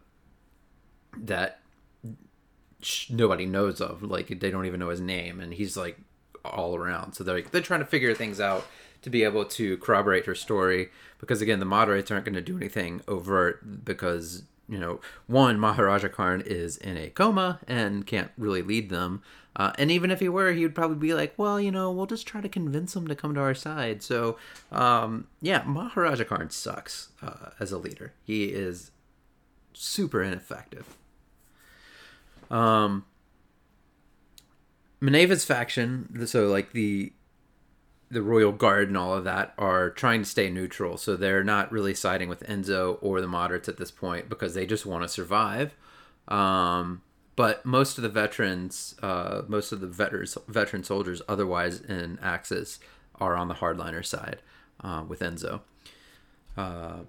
that 1.16 1.60
nobody 3.08 3.46
knows 3.46 3.80
of. 3.80 4.02
Like 4.02 4.40
they 4.40 4.50
don't 4.50 4.66
even 4.66 4.80
know 4.80 4.88
his 4.88 5.00
name, 5.00 5.40
and 5.40 5.54
he's 5.54 5.76
like 5.76 5.98
all 6.44 6.74
around. 6.74 7.14
So 7.14 7.24
they're 7.24 7.36
like, 7.36 7.50
they're 7.50 7.60
trying 7.60 7.80
to 7.80 7.86
figure 7.86 8.14
things 8.14 8.40
out 8.40 8.66
to 9.02 9.10
be 9.10 9.24
able 9.24 9.44
to 9.44 9.76
corroborate 9.78 10.26
her 10.26 10.34
story. 10.34 10.90
Because 11.18 11.42
again, 11.42 11.60
the 11.60 11.66
moderates 11.66 12.10
aren't 12.10 12.24
going 12.24 12.34
to 12.34 12.40
do 12.40 12.56
anything 12.56 13.02
overt 13.08 13.84
because 13.84 14.44
you 14.70 14.78
know, 14.78 15.00
one 15.26 15.58
Maharaja 15.58 16.08
Karn 16.08 16.40
is 16.46 16.76
in 16.76 16.96
a 16.96 17.10
coma 17.10 17.58
and 17.66 18.06
can't 18.06 18.30
really 18.38 18.62
lead 18.62 18.88
them. 18.88 19.20
Uh, 19.56 19.72
and 19.78 19.90
even 19.90 20.12
if 20.12 20.20
he 20.20 20.28
were, 20.28 20.52
he 20.52 20.62
would 20.62 20.76
probably 20.76 20.96
be 20.96 21.12
like, 21.12 21.34
well, 21.36 21.60
you 21.60 21.72
know, 21.72 21.90
we'll 21.90 22.06
just 22.06 22.24
try 22.24 22.40
to 22.40 22.48
convince 22.48 22.94
him 22.94 23.08
to 23.08 23.16
come 23.16 23.34
to 23.34 23.40
our 23.40 23.52
side. 23.52 24.00
So, 24.00 24.38
um, 24.70 25.26
yeah, 25.42 25.64
Maharaja 25.66 26.24
Karn 26.24 26.50
sucks 26.50 27.08
uh, 27.20 27.50
as 27.58 27.72
a 27.72 27.78
leader. 27.78 28.12
He 28.22 28.44
is 28.44 28.92
super 29.72 30.22
ineffective. 30.22 30.96
Um, 32.48 33.04
Minerva's 35.00 35.44
faction, 35.44 36.26
so 36.28 36.46
like 36.46 36.72
the 36.72 37.12
the 38.10 38.22
royal 38.22 38.52
guard 38.52 38.88
and 38.88 38.96
all 38.96 39.14
of 39.14 39.24
that 39.24 39.54
are 39.56 39.90
trying 39.90 40.22
to 40.22 40.28
stay 40.28 40.50
neutral, 40.50 40.96
so 40.96 41.14
they're 41.14 41.44
not 41.44 41.70
really 41.70 41.94
siding 41.94 42.28
with 42.28 42.46
Enzo 42.46 42.98
or 43.00 43.20
the 43.20 43.28
moderates 43.28 43.68
at 43.68 43.76
this 43.76 43.90
point 43.90 44.28
because 44.28 44.54
they 44.54 44.66
just 44.66 44.84
want 44.84 45.02
to 45.02 45.08
survive. 45.08 45.74
Um, 46.26 47.02
but 47.36 47.64
most 47.64 47.98
of 47.98 48.02
the 48.02 48.08
veterans, 48.08 48.96
uh, 49.02 49.42
most 49.46 49.70
of 49.70 49.80
the 49.80 49.86
veterans, 49.86 50.36
veteran 50.48 50.82
soldiers, 50.82 51.22
otherwise 51.28 51.80
in 51.80 52.18
Axis, 52.20 52.80
are 53.20 53.36
on 53.36 53.48
the 53.48 53.54
hardliner 53.54 54.04
side 54.04 54.42
uh, 54.82 55.04
with 55.06 55.20
Enzo. 55.20 55.60
Uh, 56.56 57.00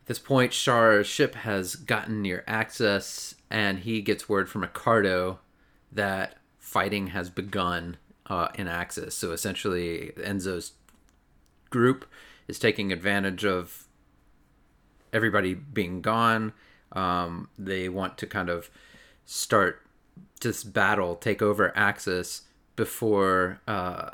at 0.00 0.06
this 0.06 0.18
point, 0.20 0.52
Char's 0.52 1.08
ship 1.08 1.34
has 1.34 1.74
gotten 1.74 2.22
near 2.22 2.44
Axis, 2.46 3.34
and 3.50 3.80
he 3.80 4.00
gets 4.00 4.28
word 4.28 4.48
from 4.48 4.62
Ricardo 4.62 5.40
that 5.90 6.36
fighting 6.58 7.08
has 7.08 7.30
begun 7.30 7.96
uh, 8.28 8.48
in 8.54 8.68
Axis. 8.68 9.14
So 9.14 9.32
essentially, 9.32 10.12
Enzo's 10.18 10.72
group 11.70 12.06
is 12.48 12.58
taking 12.58 12.92
advantage 12.92 13.44
of 13.44 13.86
everybody 15.12 15.54
being 15.54 16.00
gone. 16.00 16.52
Um, 16.92 17.48
they 17.58 17.88
want 17.88 18.18
to 18.18 18.26
kind 18.26 18.48
of 18.48 18.70
start 19.24 19.82
this 20.40 20.64
battle, 20.64 21.16
take 21.16 21.42
over 21.42 21.76
Axis 21.76 22.42
before 22.76 23.60
uh, 23.66 24.10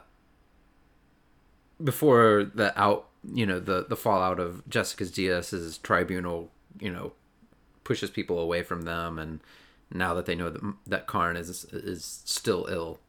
before 1.82 2.44
the 2.54 2.78
out 2.80 3.08
you 3.32 3.44
know 3.46 3.60
the 3.60 3.86
the 3.88 3.96
fallout 3.96 4.40
of 4.40 4.68
Jessica's 4.68 5.10
Diaz's 5.10 5.78
tribunal 5.78 6.50
you 6.80 6.90
know 6.90 7.12
pushes 7.84 8.10
people 8.10 8.38
away 8.38 8.62
from 8.62 8.82
them 8.82 9.18
and 9.18 9.40
now 9.92 10.14
that 10.14 10.26
they 10.26 10.34
know 10.34 10.50
that 10.50 10.62
that 10.86 11.06
Karn 11.06 11.36
is 11.36 11.64
is 11.66 12.22
still 12.24 12.66
ill. 12.70 13.00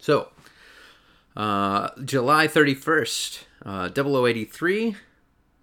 So, 0.00 0.28
uh, 1.36 1.90
July 2.04 2.48
31st, 2.48 3.44
uh, 3.64 3.88
0083, 3.90 4.96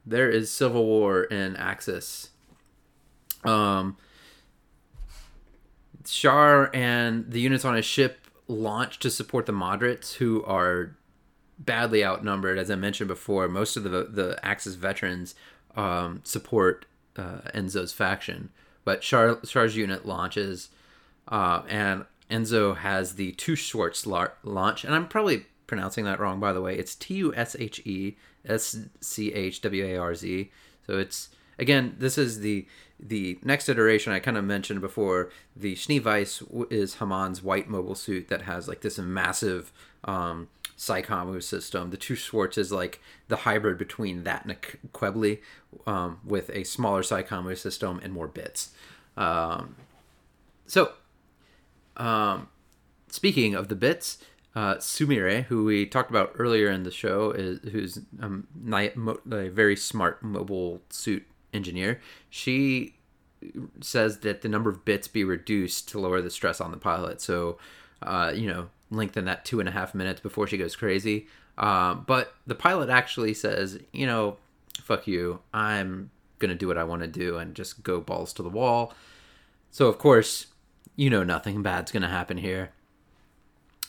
there 0.06 0.30
is 0.30 0.52
civil 0.52 0.86
war 0.86 1.24
in 1.24 1.56
Axis. 1.56 2.30
Um, 3.44 3.98
Char 6.06 6.74
and 6.74 7.30
the 7.30 7.42
units 7.42 7.66
on 7.66 7.76
his 7.76 7.86
ship 7.86 8.28
launch 8.48 9.00
to 9.00 9.10
support 9.10 9.46
the 9.46 9.52
moderates, 9.52 10.14
who 10.14 10.44
are 10.46 10.96
badly 11.60 12.06
outnumbered. 12.06 12.58
As 12.58 12.72
I 12.72 12.76
mentioned 12.76 13.08
before, 13.10 13.48
most 13.50 13.76
of 13.76 13.84
the 13.84 13.90
the 13.90 14.40
Axis 14.44 14.76
veterans 14.76 15.36
um, 15.76 16.22
support 16.24 16.86
uh, 17.18 17.40
Enzo's 17.54 17.92
faction, 17.92 18.50
but 18.86 19.02
Char, 19.02 19.42
Char's 19.42 19.76
unit 19.76 20.06
launches, 20.06 20.70
uh, 21.28 21.64
and 21.68 22.06
Enzo 22.30 22.78
has 22.78 23.16
the 23.16 23.32
Two 23.34 23.56
Schwartz 23.56 24.06
launch, 24.06 24.84
and 24.84 24.94
I'm 24.94 25.08
probably 25.08 25.46
pronouncing 25.66 26.06
that 26.06 26.20
wrong, 26.20 26.40
by 26.40 26.54
the 26.54 26.62
way. 26.62 26.78
It's 26.78 26.96
T 26.96 27.16
U 27.16 27.34
S 27.36 27.56
H 27.60 27.80
E 27.86 28.18
S 28.46 28.78
C 29.02 29.34
H 29.34 29.62
W 29.62 29.86
A 29.86 29.98
R 29.98 30.16
Z. 30.16 30.52
So 30.86 30.98
it's 30.98 31.30
again, 31.60 31.96
this 32.00 32.18
is 32.18 32.40
the 32.40 32.68
the 33.00 33.38
next 33.44 33.70
iteration 33.70 34.14
I 34.14 34.20
kind 34.20 34.38
of 34.38 34.44
mentioned 34.44 34.82
before. 34.82 35.30
The 35.56 35.76
Schneeweiss 35.76 36.72
is 36.72 36.96
Haman's 36.96 37.44
white 37.44 37.70
mobile 37.70 37.96
suit 37.96 38.28
that 38.30 38.44
has 38.44 38.68
like 38.68 38.82
this 38.82 38.98
massive 38.98 39.72
um, 40.04 40.48
Psycommu 40.78 41.42
system. 41.44 41.90
The 41.92 41.98
two 41.98 42.16
Schwartz 42.16 42.58
is 42.58 42.72
like 42.72 43.02
the 43.28 43.38
hybrid 43.38 43.78
between 43.78 44.24
that 44.24 44.44
and 44.44 44.52
a 44.52 44.56
Qubeley 44.94 45.40
um, 45.86 46.20
with 46.26 46.50
a 46.52 46.64
smaller 46.64 47.02
Psycommu 47.02 47.58
system 47.58 48.00
and 48.04 48.14
more 48.14 48.28
bits. 48.28 48.72
Um, 49.16 49.76
so, 50.66 50.94
um, 51.98 52.48
speaking 53.10 53.56
of 53.56 53.68
the 53.68 53.76
bits, 53.76 54.20
uh, 54.56 54.76
Sumire, 54.76 55.44
who 55.44 55.66
we 55.66 55.86
talked 55.86 56.10
about 56.10 56.32
earlier 56.36 56.70
in 56.70 56.84
the 56.84 56.92
show, 56.92 57.32
is 57.32 57.60
who's 57.72 58.00
um, 58.22 58.48
a 58.72 59.50
very 59.50 59.76
smart 59.76 60.24
mobile 60.24 60.82
suit 60.90 61.26
engineer. 61.54 62.00
She 62.30 62.96
says 63.82 64.20
that 64.20 64.42
the 64.42 64.50
number 64.50 64.70
of 64.70 64.84
bits 64.84 65.08
be 65.08 65.24
reduced 65.24 65.90
to 65.90 66.00
lower 66.00 66.22
the 66.22 66.32
stress 66.32 66.60
on 66.60 66.72
the 66.72 66.78
pilot. 66.78 67.22
So, 67.22 67.58
uh, 68.02 68.34
you 68.36 68.48
know, 68.48 68.70
lengthen 68.90 69.26
that 69.26 69.46
two 69.46 69.60
and 69.60 69.70
a 69.70 69.72
half 69.72 69.94
minutes 69.94 70.22
before 70.22 70.48
she 70.48 70.58
goes 70.58 70.76
crazy. 70.76 71.28
Uh, 71.58 71.94
but 71.94 72.34
the 72.46 72.56
pilot 72.56 72.90
actually 72.90 73.34
says, 73.34 73.80
you 73.92 74.06
know, 74.06 74.38
fuck 74.82 75.08
you. 75.08 75.40
I'm 75.54 76.10
going 76.40 76.50
to 76.50 76.56
do 76.56 76.68
what 76.68 76.78
I 76.78 76.84
want 76.84 77.02
to 77.02 77.08
do 77.08 77.38
and 77.38 77.56
just 77.56 77.84
go 77.84 78.00
balls 78.00 78.34
to 78.34 78.44
the 78.44 78.50
wall. 78.50 78.94
So, 79.72 79.88
of 79.88 79.98
course, 79.98 80.48
you 80.98 81.10
know, 81.10 81.24
nothing 81.24 81.64
bad's 81.64 81.92
to 81.92 82.08
happen 82.10 82.38
here. 82.38 82.72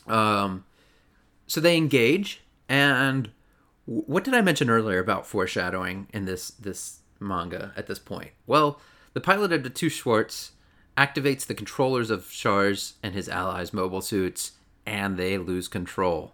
Um, 0.06 0.64
so 1.48 1.60
they 1.60 1.76
engage. 1.76 2.42
And 2.68 3.30
what 3.86 4.22
did 4.22 4.34
I 4.34 4.42
mention 4.42 4.70
earlier 4.70 5.00
about 5.00 5.26
foreshadowing 5.26 6.06
in 6.12 6.26
this, 6.26 6.50
this 6.50 7.00
manga 7.18 7.72
at 7.76 7.88
this 7.88 7.98
point? 7.98 8.30
Well, 8.46 8.80
the 9.14 9.20
pilot 9.20 9.52
of 9.52 9.64
the 9.64 9.70
two 9.70 9.88
Schwartz 9.88 10.52
activates 10.96 11.46
the 11.46 11.54
controllers 11.54 12.10
of 12.10 12.30
Char's 12.30 12.94
and 13.02 13.14
his 13.14 13.28
allies' 13.28 13.72
mobile 13.72 14.02
suits 14.02 14.52
and 14.84 15.16
they 15.16 15.38
lose 15.38 15.66
control. 15.66 16.32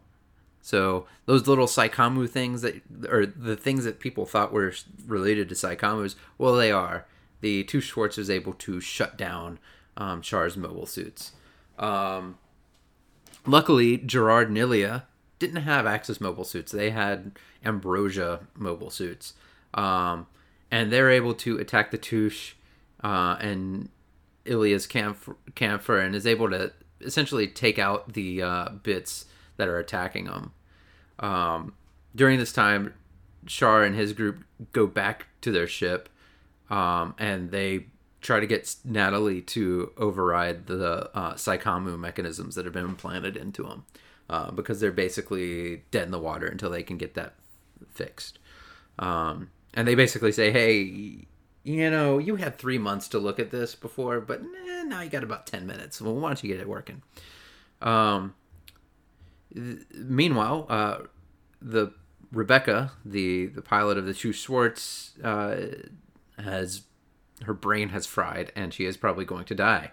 So 0.60 1.06
those 1.26 1.46
little 1.46 1.66
Psycommu 1.66 2.28
things 2.28 2.62
that, 2.62 2.82
or 3.08 3.26
the 3.26 3.56
things 3.56 3.84
that 3.84 4.00
people 4.00 4.26
thought 4.26 4.52
were 4.52 4.72
related 5.06 5.48
to 5.50 5.54
Psycommus, 5.54 6.16
well, 6.38 6.56
they 6.56 6.72
are. 6.72 7.06
The 7.42 7.64
two 7.64 7.80
Schwartz 7.80 8.16
is 8.16 8.30
able 8.30 8.54
to 8.54 8.80
shut 8.80 9.18
down 9.18 9.58
um, 9.96 10.22
Char's 10.22 10.56
mobile 10.56 10.86
suits. 10.86 11.32
Um, 11.78 12.38
luckily, 13.46 13.98
Gerard 13.98 14.48
and 14.48 14.58
Ilya 14.58 15.04
didn't 15.38 15.62
have 15.62 15.86
Axis 15.86 16.20
mobile 16.20 16.44
suits. 16.44 16.72
They 16.72 16.90
had 16.90 17.32
Ambrosia 17.64 18.40
mobile 18.56 18.90
suits. 18.90 19.34
Um, 19.74 20.26
and 20.70 20.92
they're 20.92 21.10
able 21.10 21.34
to 21.34 21.58
attack 21.58 21.90
the 21.90 21.98
Touche 21.98 22.54
uh, 23.02 23.36
and 23.40 23.88
Ilya's 24.44 24.86
camp- 24.86 25.36
Kampfer 25.54 26.04
and 26.04 26.14
is 26.14 26.26
able 26.26 26.50
to 26.50 26.72
essentially 27.00 27.46
take 27.46 27.78
out 27.78 28.12
the 28.14 28.42
uh, 28.42 28.68
bits 28.82 29.26
that 29.56 29.68
are 29.68 29.78
attacking 29.78 30.24
them. 30.24 30.52
Um, 31.18 31.74
during 32.14 32.38
this 32.38 32.52
time, 32.52 32.94
Char 33.46 33.82
and 33.82 33.94
his 33.94 34.12
group 34.12 34.44
go 34.72 34.86
back 34.86 35.26
to 35.42 35.52
their 35.52 35.66
ship, 35.66 36.08
um, 36.70 37.14
and 37.18 37.50
they 37.50 37.86
try 38.24 38.40
to 38.40 38.46
get 38.46 38.74
Natalie 38.84 39.42
to 39.42 39.92
override 39.98 40.66
the 40.66 41.10
uh, 41.14 41.34
Psycommu 41.34 41.98
mechanisms 41.98 42.54
that 42.54 42.64
have 42.64 42.72
been 42.72 42.86
implanted 42.86 43.36
into 43.36 43.64
them, 43.64 43.84
uh, 44.30 44.50
because 44.50 44.80
they're 44.80 44.90
basically 44.90 45.82
dead 45.90 46.04
in 46.04 46.10
the 46.10 46.18
water 46.18 46.46
until 46.46 46.70
they 46.70 46.82
can 46.82 46.96
get 46.96 47.14
that 47.14 47.34
fixed. 47.92 48.38
Um, 48.98 49.50
and 49.74 49.86
they 49.86 49.94
basically 49.94 50.32
say, 50.32 50.50
"Hey, 50.50 51.26
you 51.64 51.90
know, 51.90 52.18
you 52.18 52.36
had 52.36 52.56
three 52.56 52.78
months 52.78 53.08
to 53.08 53.18
look 53.18 53.38
at 53.38 53.50
this 53.50 53.74
before, 53.74 54.20
but 54.20 54.42
now 54.86 55.02
you 55.02 55.10
got 55.10 55.22
about 55.22 55.46
10 55.46 55.66
minutes. 55.66 56.00
Well, 56.00 56.14
why 56.14 56.30
don't 56.30 56.42
you 56.42 56.50
get 56.50 56.60
it 56.60 56.68
working? 56.68 57.02
Um, 57.82 58.34
th- 59.52 59.78
meanwhile, 59.94 60.66
uh, 60.68 60.98
the 61.60 61.92
Rebecca, 62.32 62.92
the, 63.04 63.46
the 63.46 63.62
pilot 63.62 63.98
of 63.98 64.06
the 64.06 64.14
Two 64.14 64.32
Schwartz, 64.32 65.12
uh, 65.22 65.56
has 66.38 66.82
her 67.42 67.54
brain 67.54 67.90
has 67.90 68.06
fried 68.06 68.52
and 68.54 68.72
she 68.72 68.84
is 68.84 68.96
probably 68.96 69.24
going 69.24 69.44
to 69.46 69.54
die. 69.54 69.90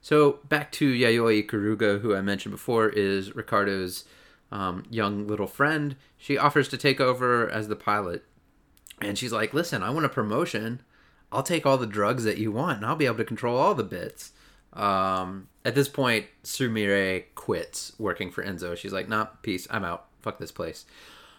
So 0.00 0.38
back 0.48 0.72
to 0.72 0.92
Yayoi 0.92 1.46
Ikaruga, 1.46 2.00
who 2.00 2.14
I 2.14 2.22
mentioned 2.22 2.52
before, 2.52 2.88
is 2.88 3.34
Ricardo's 3.36 4.04
um, 4.50 4.84
young 4.90 5.26
little 5.26 5.46
friend. 5.46 5.96
She 6.16 6.38
offers 6.38 6.68
to 6.68 6.78
take 6.78 7.00
over 7.00 7.48
as 7.48 7.68
the 7.68 7.76
pilot. 7.76 8.24
And 9.00 9.18
she's 9.18 9.32
like, 9.32 9.54
listen, 9.54 9.82
I 9.82 9.90
want 9.90 10.06
a 10.06 10.10
promotion. 10.10 10.82
I'll 11.32 11.42
take 11.42 11.64
all 11.64 11.78
the 11.78 11.86
drugs 11.86 12.24
that 12.24 12.38
you 12.38 12.50
want 12.50 12.78
and 12.78 12.86
I'll 12.86 12.96
be 12.96 13.06
able 13.06 13.18
to 13.18 13.24
control 13.24 13.56
all 13.56 13.74
the 13.74 13.84
bits. 13.84 14.32
Um, 14.72 15.48
at 15.64 15.74
this 15.74 15.88
point, 15.88 16.26
Sumire 16.44 17.24
quits 17.34 17.92
working 17.98 18.30
for 18.30 18.42
Enzo. 18.44 18.76
She's 18.76 18.92
like, 18.92 19.08
nah, 19.08 19.26
peace, 19.42 19.66
I'm 19.70 19.84
out. 19.84 20.06
Fuck 20.20 20.38
this 20.38 20.52
place. 20.52 20.86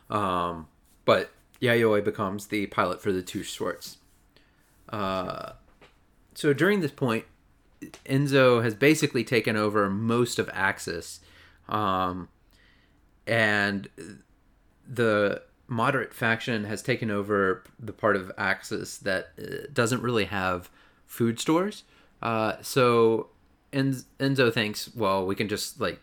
Um, 0.09 0.67
but 1.05 1.31
Yayoi 1.61 2.03
becomes 2.03 2.47
the 2.47 2.67
pilot 2.67 3.01
for 3.01 3.11
the 3.11 3.21
two 3.21 3.43
Schwartz. 3.43 3.97
Uh, 4.91 5.53
so 6.35 6.53
during 6.53 6.81
this 6.81 6.91
point, 6.91 7.25
Enzo 8.05 8.61
has 8.63 8.75
basically 8.75 9.23
taken 9.23 9.55
over 9.55 9.89
most 9.89 10.37
of 10.37 10.49
Axis. 10.53 11.21
Um, 11.67 12.29
and 13.25 13.87
the 14.87 15.41
moderate 15.67 16.13
faction 16.13 16.65
has 16.65 16.83
taken 16.83 17.09
over 17.09 17.63
the 17.79 17.93
part 17.93 18.15
of 18.15 18.31
Axis 18.37 18.97
that 18.99 19.29
uh, 19.39 19.67
doesn't 19.73 20.01
really 20.01 20.25
have 20.25 20.69
food 21.05 21.39
stores. 21.39 21.83
Uh, 22.21 22.55
so 22.61 23.29
en- 23.71 24.03
Enzo 24.19 24.53
thinks, 24.53 24.93
well, 24.93 25.25
we 25.25 25.35
can 25.35 25.47
just 25.47 25.79
like, 25.79 25.99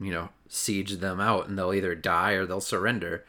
you 0.00 0.12
know, 0.12 0.28
siege 0.48 0.98
them 0.98 1.20
out, 1.20 1.48
and 1.48 1.58
they'll 1.58 1.74
either 1.74 1.94
die 1.94 2.32
or 2.32 2.46
they'll 2.46 2.60
surrender. 2.60 3.24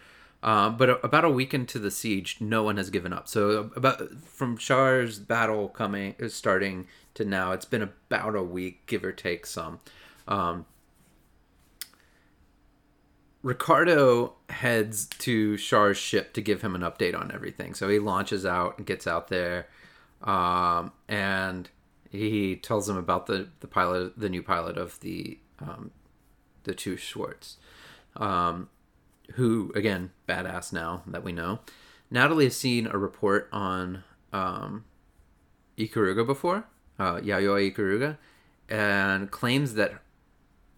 Uh, 0.45 0.69
but 0.69 1.03
about 1.03 1.25
a 1.25 1.29
week 1.29 1.55
into 1.55 1.79
the 1.79 1.89
siege, 1.89 2.37
no 2.39 2.61
one 2.61 2.77
has 2.77 2.91
given 2.91 3.11
up. 3.11 3.27
So 3.27 3.71
about 3.75 4.19
from 4.21 4.59
Char's 4.59 5.17
battle 5.17 5.67
coming 5.67 6.13
uh, 6.23 6.27
starting 6.27 6.85
to 7.15 7.25
now, 7.25 7.51
it's 7.51 7.65
been 7.65 7.81
about 7.81 8.35
a 8.35 8.43
week, 8.43 8.85
give 8.85 9.03
or 9.03 9.11
take 9.11 9.47
some. 9.47 9.79
Um, 10.27 10.67
Ricardo 13.41 14.35
heads 14.49 15.07
to 15.07 15.57
Char's 15.57 15.97
ship 15.97 16.31
to 16.33 16.41
give 16.41 16.61
him 16.61 16.75
an 16.75 16.81
update 16.81 17.19
on 17.19 17.31
everything. 17.33 17.73
So 17.73 17.89
he 17.89 17.97
launches 17.97 18.45
out 18.45 18.77
and 18.77 18.85
gets 18.85 19.07
out 19.07 19.29
there, 19.29 19.65
um, 20.21 20.91
and 21.07 21.71
he 22.11 22.55
tells 22.55 22.87
him 22.87 22.97
about 22.97 23.25
the 23.25 23.49
the 23.61 23.67
pilot, 23.67 24.19
the 24.19 24.29
new 24.29 24.43
pilot 24.43 24.77
of 24.77 24.99
the 24.99 25.39
um, 25.59 25.89
the 26.65 26.75
two 26.75 26.97
Schwartz, 26.97 27.57
um, 28.15 28.69
who 29.33 29.71
again 29.75 30.11
badass 30.27 30.71
now 30.71 31.03
that 31.07 31.23
we 31.23 31.31
know. 31.31 31.59
Natalie 32.11 32.45
has 32.45 32.55
seen 32.55 32.87
a 32.87 32.97
report 32.97 33.49
on 33.51 34.03
um, 34.31 34.85
Ikaruga 35.77 36.25
before, 36.25 36.65
uh, 36.99 37.15
Yayoi 37.15 37.73
Ikaruga, 37.73 38.17
and 38.69 39.31
claims 39.31 39.73
that 39.73 40.01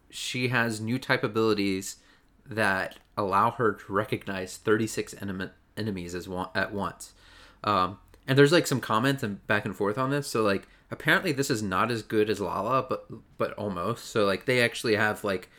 she 0.10 0.48
has 0.48 0.80
new 0.80 0.98
type 0.98 1.24
abilities 1.24 1.98
that 2.46 2.98
allow 3.18 3.52
her 3.52 3.74
to 3.74 3.94
recognize 3.94 4.58
36 4.58 5.16
enemy, 5.22 5.50
enemies 5.76 6.16
as 6.16 6.28
one, 6.30 6.50
at 6.56 6.74
once. 6.74 7.14
Um, 7.64 8.00
and 8.28 8.38
there's 8.38 8.52
like 8.52 8.68
some 8.68 8.82
comments 8.82 9.24
and 9.24 9.46
back 9.48 9.66
and 9.66 9.76
forth 9.76 9.98
on 9.98 10.10
this. 10.10 10.28
So 10.28 10.44
like 10.44 10.68
apparently 10.92 11.32
this 11.32 11.50
is 11.50 11.64
not 11.64 11.92
as 11.92 12.02
good 12.04 12.30
as 12.30 12.40
Lala, 12.40 12.86
but 12.88 13.08
but 13.38 13.54
almost. 13.54 14.06
So 14.06 14.26
like 14.26 14.46
they 14.46 14.62
actually 14.62 14.96
have 14.96 15.24
like 15.24 15.50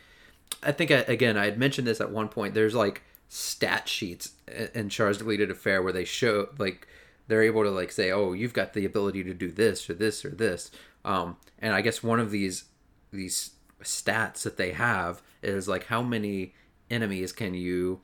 I 0.63 0.73
think 0.73 0.91
I, 0.91 1.05
again 1.07 1.37
I 1.37 1.47
had 1.47 1.59
mentioned 1.59 1.87
this 1.87 2.01
at 2.01 2.11
one 2.11 2.29
point. 2.29 2.55
There's 2.55 2.75
like 2.75 3.03
stat 3.29 3.89
sheets 3.89 4.33
in 4.75 4.89
Char's 4.89 5.19
Deleted 5.19 5.51
Affair 5.51 5.83
where 5.83 5.93
they 5.93 6.05
show 6.05 6.49
like 6.59 6.87
they're 7.29 7.43
able 7.43 7.63
to 7.63 7.71
like 7.71 7.93
say, 7.93 8.11
oh, 8.11 8.33
you've 8.33 8.55
got 8.55 8.73
the 8.73 8.85
ability 8.85 9.23
to 9.25 9.35
do 9.35 9.51
this 9.51 9.89
or 9.89 9.95
this 9.95 10.25
or 10.25 10.31
this. 10.31 10.71
Um, 11.05 11.37
and 11.59 11.75
I 11.75 11.83
guess 11.83 12.03
one 12.03 12.21
of 12.21 12.31
these 12.31 12.65
these 13.13 13.53
stats 13.83 14.43
that 14.43 14.57
they 14.57 14.73
have 14.73 15.23
is 15.43 15.69
like 15.69 15.87
how 15.87 16.03
many 16.03 16.55
enemies 16.91 17.33
can 17.33 17.55
you 17.55 18.01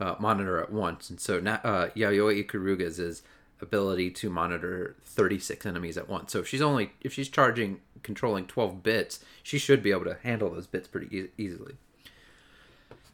uh, 0.00 0.16
monitor 0.18 0.60
at 0.60 0.72
once. 0.72 1.10
And 1.10 1.20
so 1.20 1.38
uh, 1.38 1.88
Yayoi 1.90 2.44
Ikaruga's 2.44 2.98
is 2.98 3.22
ability 3.60 4.10
to 4.10 4.28
monitor 4.28 4.96
36 5.04 5.64
enemies 5.64 5.96
at 5.96 6.08
once. 6.08 6.32
So 6.32 6.40
if 6.40 6.48
she's 6.48 6.62
only 6.62 6.92
if 7.00 7.12
she's 7.12 7.28
charging 7.28 7.80
controlling 8.02 8.46
12 8.46 8.82
bits, 8.82 9.20
she 9.42 9.58
should 9.58 9.82
be 9.82 9.92
able 9.92 10.04
to 10.04 10.18
handle 10.22 10.50
those 10.50 10.66
bits 10.66 10.88
pretty 10.88 11.16
e- 11.16 11.28
easily. 11.38 11.76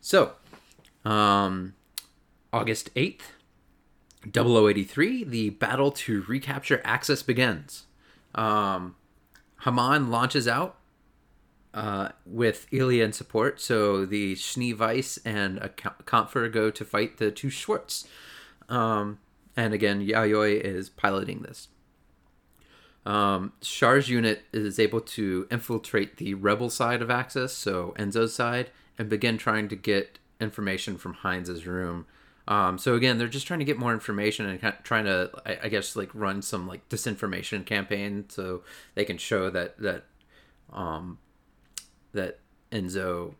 So, 0.00 0.32
um, 1.04 1.74
August 2.52 2.94
8th, 2.94 3.22
0083, 4.32 5.24
the 5.24 5.50
battle 5.50 5.90
to 5.92 6.22
recapture 6.22 6.80
Axis 6.84 7.22
begins. 7.22 7.84
Um, 8.34 8.96
Haman 9.64 10.10
launches 10.10 10.46
out 10.46 10.76
uh, 11.74 12.10
with 12.26 12.66
Ilya 12.72 13.04
in 13.04 13.12
support. 13.12 13.60
So 13.60 14.04
the 14.04 14.34
Schneeweiss 14.34 15.18
and 15.24 15.58
a 15.58 15.68
Kampfer 15.68 16.52
go 16.52 16.70
to 16.70 16.84
fight 16.84 17.18
the 17.18 17.30
two 17.30 17.50
Schwartz. 17.50 18.06
Um, 18.68 19.18
and 19.56 19.74
again, 19.74 20.06
Yayoi 20.06 20.60
is 20.60 20.88
piloting 20.88 21.42
this. 21.42 21.68
Um, 23.06 23.52
Char's 23.60 24.08
unit 24.08 24.42
is 24.52 24.78
able 24.78 25.00
to 25.00 25.46
infiltrate 25.50 26.18
the 26.18 26.34
rebel 26.34 26.68
side 26.68 27.00
of 27.00 27.10
Axis, 27.10 27.54
so 27.54 27.94
Enzo's 27.98 28.34
side, 28.34 28.70
and 28.98 29.08
begin 29.08 29.38
trying 29.38 29.68
to 29.68 29.76
get 29.76 30.18
information 30.40 30.98
from 30.98 31.14
Heinz's 31.14 31.66
room. 31.66 32.06
Um, 32.46 32.78
so 32.78 32.94
again, 32.94 33.18
they're 33.18 33.28
just 33.28 33.46
trying 33.46 33.58
to 33.58 33.64
get 33.64 33.78
more 33.78 33.92
information 33.92 34.46
and 34.46 34.60
kind 34.60 34.74
of 34.74 34.82
trying 34.82 35.04
to, 35.04 35.30
I, 35.44 35.58
I, 35.64 35.68
guess, 35.68 35.94
like 35.96 36.10
run 36.14 36.40
some 36.40 36.66
like 36.66 36.88
disinformation 36.88 37.64
campaign 37.66 38.24
so 38.28 38.62
they 38.94 39.04
can 39.04 39.18
show 39.18 39.50
that 39.50 39.78
that 39.78 40.04
um, 40.72 41.18
that 42.12 42.38
Enzo 42.72 43.34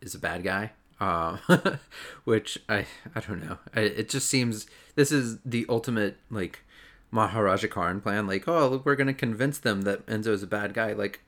is 0.00 0.14
a 0.14 0.18
bad 0.18 0.42
guy. 0.42 0.72
Uh, 1.00 1.36
which 2.24 2.58
I 2.68 2.84
I 3.14 3.20
don't 3.20 3.40
know. 3.40 3.58
I, 3.76 3.82
it 3.82 4.08
just 4.08 4.28
seems 4.28 4.66
this 4.96 5.12
is 5.12 5.38
the 5.44 5.64
ultimate 5.68 6.16
like 6.28 6.64
Maharaja 7.12 7.68
Karn 7.68 8.00
plan. 8.00 8.26
Like, 8.26 8.48
oh, 8.48 8.82
we're 8.84 8.96
gonna 8.96 9.14
convince 9.14 9.58
them 9.58 9.82
that 9.82 10.04
Enzo 10.06 10.28
is 10.28 10.42
a 10.42 10.48
bad 10.48 10.74
guy. 10.74 10.94
Like, 10.94 11.20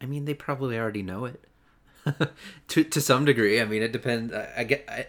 I 0.00 0.06
mean, 0.06 0.24
they 0.24 0.34
probably 0.34 0.76
already 0.76 1.02
know 1.04 1.26
it 1.26 1.44
to 2.68 2.84
to 2.84 3.00
some 3.00 3.24
degree. 3.24 3.60
I 3.60 3.64
mean, 3.64 3.82
it 3.82 3.92
depends. 3.92 4.32
I, 4.32 4.48
I 4.58 4.64
get 4.64 4.84
I, 4.88 5.06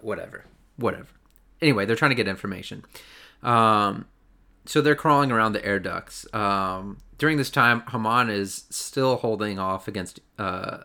whatever, 0.00 0.44
whatever. 0.76 1.08
Anyway, 1.60 1.84
they're 1.84 1.96
trying 1.96 2.10
to 2.10 2.16
get 2.16 2.28
information. 2.28 2.84
Um, 3.42 4.06
so 4.66 4.80
they're 4.80 4.94
crawling 4.94 5.32
around 5.32 5.52
the 5.52 5.64
air 5.64 5.78
ducts. 5.78 6.32
Um, 6.34 6.98
during 7.18 7.36
this 7.36 7.50
time, 7.50 7.82
Haman 7.90 8.30
is 8.30 8.64
still 8.70 9.16
holding 9.16 9.58
off 9.58 9.88
against 9.88 10.20
uh, 10.38 10.78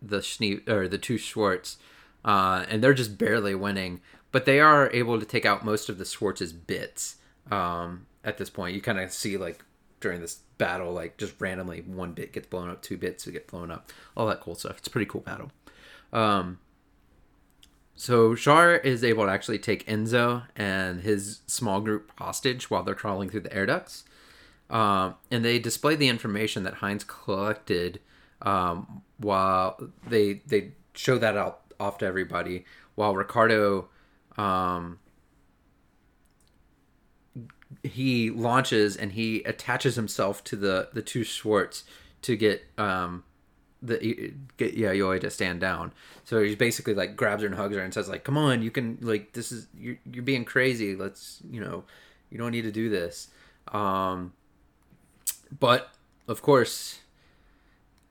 the 0.00 0.22
Schnee- 0.22 0.68
or 0.68 0.88
the 0.88 0.98
two 0.98 1.18
Schwartz, 1.18 1.78
uh, 2.24 2.64
and 2.68 2.82
they're 2.82 2.94
just 2.94 3.18
barely 3.18 3.54
winning. 3.54 4.00
But 4.32 4.46
they 4.46 4.60
are 4.60 4.90
able 4.92 5.20
to 5.20 5.26
take 5.26 5.46
out 5.46 5.64
most 5.64 5.88
of 5.88 5.98
the 5.98 6.04
Schwartz's 6.04 6.52
bits 6.52 7.16
um, 7.50 8.06
at 8.24 8.38
this 8.38 8.50
point. 8.50 8.74
You 8.74 8.80
kind 8.80 8.98
of 8.98 9.12
see 9.12 9.36
like 9.36 9.64
during 10.04 10.20
this 10.20 10.40
battle, 10.58 10.92
like 10.92 11.16
just 11.16 11.32
randomly 11.40 11.80
one 11.80 12.12
bit 12.12 12.34
gets 12.34 12.46
blown 12.46 12.68
up, 12.68 12.82
two 12.82 12.98
bits 12.98 13.24
get 13.24 13.46
blown 13.46 13.70
up, 13.70 13.90
all 14.14 14.26
that 14.26 14.42
cool 14.42 14.54
stuff. 14.54 14.76
It's 14.76 14.86
a 14.86 14.90
pretty 14.90 15.06
cool 15.06 15.22
battle. 15.22 15.50
Um, 16.12 16.58
so 17.96 18.34
Char 18.34 18.74
is 18.76 19.02
able 19.02 19.24
to 19.24 19.32
actually 19.32 19.58
take 19.58 19.86
Enzo 19.86 20.42
and 20.54 21.00
his 21.00 21.40
small 21.46 21.80
group 21.80 22.12
hostage 22.18 22.70
while 22.70 22.82
they're 22.82 22.94
crawling 22.94 23.30
through 23.30 23.40
the 23.40 23.52
air 23.54 23.64
ducts. 23.64 24.04
Um, 24.68 25.14
and 25.30 25.42
they 25.42 25.58
display 25.58 25.96
the 25.96 26.08
information 26.08 26.64
that 26.64 26.74
Heinz 26.74 27.02
collected 27.04 28.00
um, 28.42 29.00
while 29.16 29.80
they 30.06 30.42
they 30.46 30.72
show 30.94 31.16
that 31.16 31.34
out 31.34 31.60
off 31.80 31.96
to 31.98 32.06
everybody 32.06 32.66
while 32.94 33.14
Ricardo 33.14 33.88
um, 34.36 34.98
he 37.82 38.30
launches 38.30 38.96
and 38.96 39.12
he 39.12 39.42
attaches 39.44 39.96
himself 39.96 40.44
to 40.44 40.56
the 40.56 40.88
the 40.92 41.02
two 41.02 41.24
Schwartz 41.24 41.84
to 42.22 42.36
get 42.36 42.64
um, 42.78 43.24
the 43.82 44.32
get 44.56 44.76
Yayoi 44.76 45.20
to 45.20 45.30
stand 45.30 45.60
down. 45.60 45.92
So 46.24 46.42
he's 46.42 46.56
basically 46.56 46.94
like 46.94 47.16
grabs 47.16 47.42
her 47.42 47.46
and 47.46 47.56
hugs 47.56 47.76
her 47.76 47.82
and 47.82 47.92
says 47.92 48.08
like, 48.08 48.24
"Come 48.24 48.38
on, 48.38 48.62
you 48.62 48.70
can 48.70 48.98
like 49.00 49.32
this 49.32 49.52
is 49.52 49.66
you're 49.78 49.96
you're 50.10 50.22
being 50.22 50.44
crazy. 50.44 50.96
Let's 50.96 51.40
you 51.50 51.60
know, 51.60 51.84
you 52.30 52.38
don't 52.38 52.52
need 52.52 52.62
to 52.62 52.72
do 52.72 52.88
this." 52.88 53.28
Um, 53.68 54.32
but 55.58 55.90
of 56.26 56.42
course, 56.42 57.00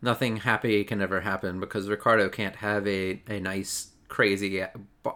nothing 0.01 0.37
happy 0.37 0.83
can 0.83 1.01
ever 1.01 1.21
happen 1.21 1.59
because 1.59 1.89
Ricardo 1.89 2.29
can't 2.29 2.57
have 2.57 2.87
a 2.87 3.21
a 3.27 3.39
nice 3.39 3.89
crazy 4.09 4.63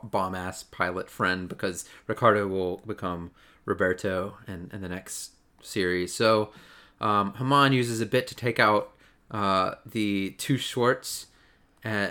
bomb 0.04 0.34
ass 0.34 0.64
pilot 0.64 1.08
friend 1.08 1.48
because 1.48 1.88
Ricardo 2.08 2.48
will 2.48 2.78
become 2.78 3.30
Roberto 3.67 4.38
in, 4.47 4.71
in 4.73 4.82
the 4.82 4.89
next 4.89 5.34
series. 5.62 6.15
So 6.15 6.49
um, 6.99 7.34
Haman 7.36 7.73
uses 7.73 8.01
a 8.01 8.06
bit 8.08 8.25
to 8.27 8.36
take 8.36 8.60
out 8.60 8.93
uh, 9.30 9.75
the 9.86 10.32
two 10.39 10.58
Schwartz, 10.58 11.27
uh, 11.86 12.08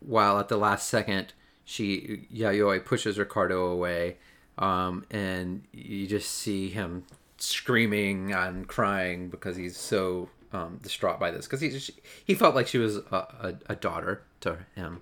while 0.00 0.38
at 0.38 0.48
the 0.48 0.56
last 0.56 0.88
second, 0.88 1.32
she 1.64 2.26
Yayoi 2.32 2.84
pushes 2.84 3.18
Ricardo 3.18 3.66
away, 3.66 4.18
um, 4.58 5.06
and 5.10 5.64
you 5.72 6.06
just 6.06 6.30
see 6.30 6.68
him 6.68 7.04
screaming 7.38 8.32
and 8.32 8.68
crying 8.68 9.28
because 9.30 9.56
he's 9.56 9.76
so 9.76 10.28
um, 10.52 10.78
distraught 10.82 11.18
by 11.18 11.30
this 11.30 11.46
because 11.46 11.60
he 11.60 11.94
he 12.24 12.34
felt 12.34 12.54
like 12.54 12.66
she 12.66 12.78
was 12.78 12.98
a, 12.98 13.02
a, 13.10 13.54
a 13.70 13.76
daughter 13.76 14.22
to 14.40 14.58
him. 14.74 15.00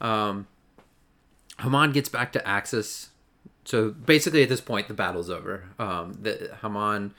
Um, 0.00 0.46
Haman 1.60 1.92
gets 1.92 2.08
back 2.08 2.32
to 2.32 2.48
Axis. 2.48 3.10
So 3.64 3.90
basically, 3.90 4.42
at 4.42 4.48
this 4.48 4.60
point, 4.60 4.88
the 4.88 4.94
battle's 4.94 5.30
over. 5.30 5.64
Um, 5.78 6.18
the 6.20 6.56
Haman 6.62 7.14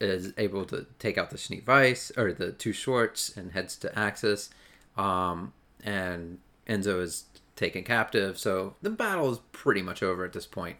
is 0.00 0.32
able 0.36 0.64
to 0.66 0.86
take 0.98 1.16
out 1.16 1.30
the 1.30 1.36
Schneeweiss 1.36 2.16
or 2.18 2.32
the 2.32 2.52
two 2.52 2.72
Schwartz 2.72 3.36
and 3.36 3.52
heads 3.52 3.76
to 3.76 3.98
Axis. 3.98 4.50
Um, 4.96 5.52
and 5.84 6.38
Enzo 6.68 7.00
is 7.00 7.24
taken 7.54 7.84
captive. 7.84 8.38
So 8.38 8.74
the 8.82 8.90
battle 8.90 9.30
is 9.32 9.38
pretty 9.52 9.82
much 9.82 10.02
over 10.02 10.24
at 10.24 10.32
this 10.32 10.46
point. 10.46 10.76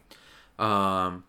Um, 0.58 1.24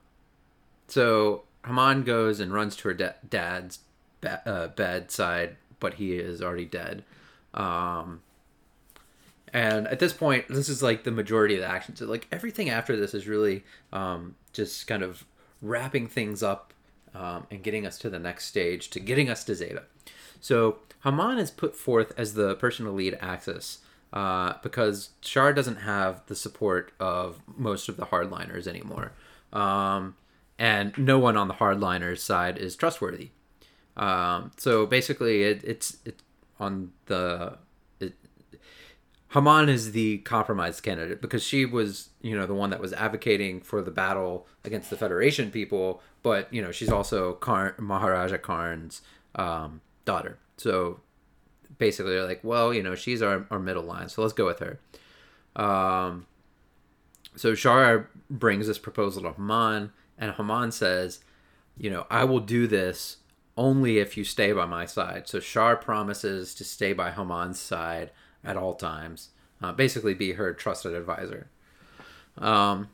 so 0.88 1.44
Haman 1.66 2.04
goes 2.04 2.40
and 2.40 2.54
runs 2.54 2.76
to 2.78 2.90
her 2.90 2.94
da- 2.94 3.14
dad's 3.30 3.80
be- 4.22 4.30
uh, 4.46 4.68
bedside, 4.70 5.58
but 5.80 5.96
he 5.96 6.18
is 6.18 6.42
already 6.42 6.66
dead. 6.66 7.04
Um, 7.54 8.22
and 9.54 9.88
at 9.88 10.00
this 10.00 10.14
point, 10.14 10.48
this 10.50 10.70
is 10.70 10.84
like 10.84 11.04
the 11.04 11.12
majority 11.12 11.56
of 11.56 11.62
the 11.62 11.68
action. 11.68 11.96
So 11.96 12.06
like 12.06 12.28
everything 12.32 12.70
after 12.70 12.96
this 12.96 13.14
is 13.14 13.28
really 13.28 13.64
um, 13.94 14.36
just 14.54 14.88
kind 14.88 15.04
of 15.04 15.26
wrapping 15.62 16.08
things 16.08 16.44
up 16.44 16.74
um, 17.16 17.48
and 17.50 17.64
getting 17.64 17.86
us 17.86 17.98
to 18.00 18.10
the 18.10 18.20
next 18.20 18.46
stage, 18.46 18.90
to 18.92 19.00
getting 19.00 19.30
us 19.30 19.44
to 19.46 19.56
Zeta. 19.56 19.84
So 20.40 20.80
Haman 21.04 21.38
is 21.38 21.52
put 21.52 21.76
forth 21.76 22.14
as 22.18 22.34
the 22.34 22.56
person 22.56 22.86
to 22.86 22.92
lead 22.92 23.18
Axis 23.22 23.80
uh, 24.14 24.54
because 24.64 25.10
Char 25.22 25.54
doesn't 25.54 25.78
have 25.78 26.26
the 26.28 26.36
support 26.36 26.92
of 27.00 27.42
most 27.56 27.90
of 27.90 27.98
the 27.98 28.08
hardliners 28.08 28.68
anymore. 28.68 29.14
Um, 29.54 30.16
and 30.60 30.98
no 30.98 31.20
one 31.20 31.38
on 31.38 31.48
the 31.48 31.56
hardliners 31.56 32.20
side 32.20 32.58
is 32.58 32.76
trustworthy. 32.76 33.30
Um, 33.96 34.52
so 34.58 34.86
basically, 34.86 35.44
it, 35.44 35.64
it's 35.64 35.98
it's 36.06 36.24
on 36.60 36.92
the 37.06 37.58
Haman 39.30 39.68
is 39.68 39.92
the 39.92 40.20
compromise 40.20 40.80
candidate 40.80 41.22
because 41.22 41.44
she 41.44 41.66
was, 41.66 42.10
you 42.22 42.36
know, 42.36 42.46
the 42.46 42.54
one 42.54 42.70
that 42.70 42.80
was 42.80 42.94
advocating 42.94 43.60
for 43.60 43.82
the 43.82 43.92
battle 43.92 44.48
against 44.64 44.90
the 44.90 44.96
Federation 44.96 45.52
people, 45.52 46.02
but 46.24 46.52
you 46.54 46.62
know, 46.62 46.72
she's 46.72 46.92
also 46.92 47.34
Karn, 47.34 47.74
Maharaja 47.78 48.38
Karn's 48.38 49.02
um, 49.36 49.82
daughter. 50.06 50.38
So 50.56 51.02
basically, 51.78 52.14
they're 52.14 52.26
like, 52.26 52.44
well, 52.44 52.74
you 52.74 52.82
know, 52.82 52.96
she's 52.96 53.22
our, 53.22 53.46
our 53.52 53.60
middle 53.60 53.84
line, 53.84 54.08
so 54.08 54.22
let's 54.22 54.34
go 54.34 54.46
with 54.46 54.60
her. 54.60 54.80
Um, 55.62 56.26
so 57.36 57.54
Char 57.54 58.10
brings 58.30 58.68
this 58.68 58.80
proposal 58.80 59.24
to 59.24 59.34
Haman, 59.34 59.92
and 60.18 60.32
Haman 60.32 60.72
says, 60.72 61.20
you 61.78 61.90
know, 61.90 62.08
I 62.10 62.24
will 62.24 62.40
do 62.40 62.66
this 62.66 63.18
only 63.58 63.98
if 63.98 64.16
you 64.16 64.24
stay 64.24 64.54
by 64.54 64.66
my 64.66 64.86
side. 64.86 65.28
So 65.28 65.40
Char 65.40 65.76
promises 65.76 66.56
to 66.56 66.64
stay 66.64 66.94
by 66.94 67.12
Haman's 67.12 67.60
side 67.60 68.12
at 68.48 68.58
all 68.58 68.74
times, 68.74 69.30
uh, 69.62 69.72
basically 69.72 70.14
be 70.14 70.34
her 70.34 70.54
trusted 70.54 70.94
advisor. 70.94 71.50
Um, 72.38 72.90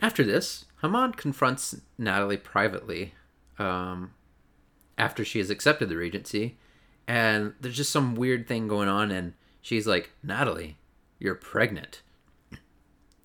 after 0.00 0.22
this, 0.22 0.66
Haman 0.82 1.12
confronts 1.12 1.80
Natalie 1.98 2.36
privately 2.36 3.14
um, 3.58 4.12
after 4.98 5.24
she 5.24 5.38
has 5.38 5.50
accepted 5.50 5.88
the 5.88 5.96
regency, 5.96 6.58
and 7.08 7.54
there's 7.60 7.76
just 7.76 7.90
some 7.90 8.14
weird 8.14 8.46
thing 8.46 8.68
going 8.68 8.88
on, 8.88 9.10
and 9.10 9.32
she's 9.60 9.86
like, 9.86 10.10
Natalie, 10.22 10.76
you're 11.18 11.34
pregnant. 11.34 12.02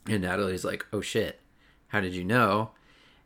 And 0.07 0.21
Natalie's 0.21 0.65
like, 0.65 0.85
oh 0.93 1.01
shit, 1.01 1.41
how 1.87 1.99
did 1.99 2.13
you 2.13 2.23
know? 2.23 2.71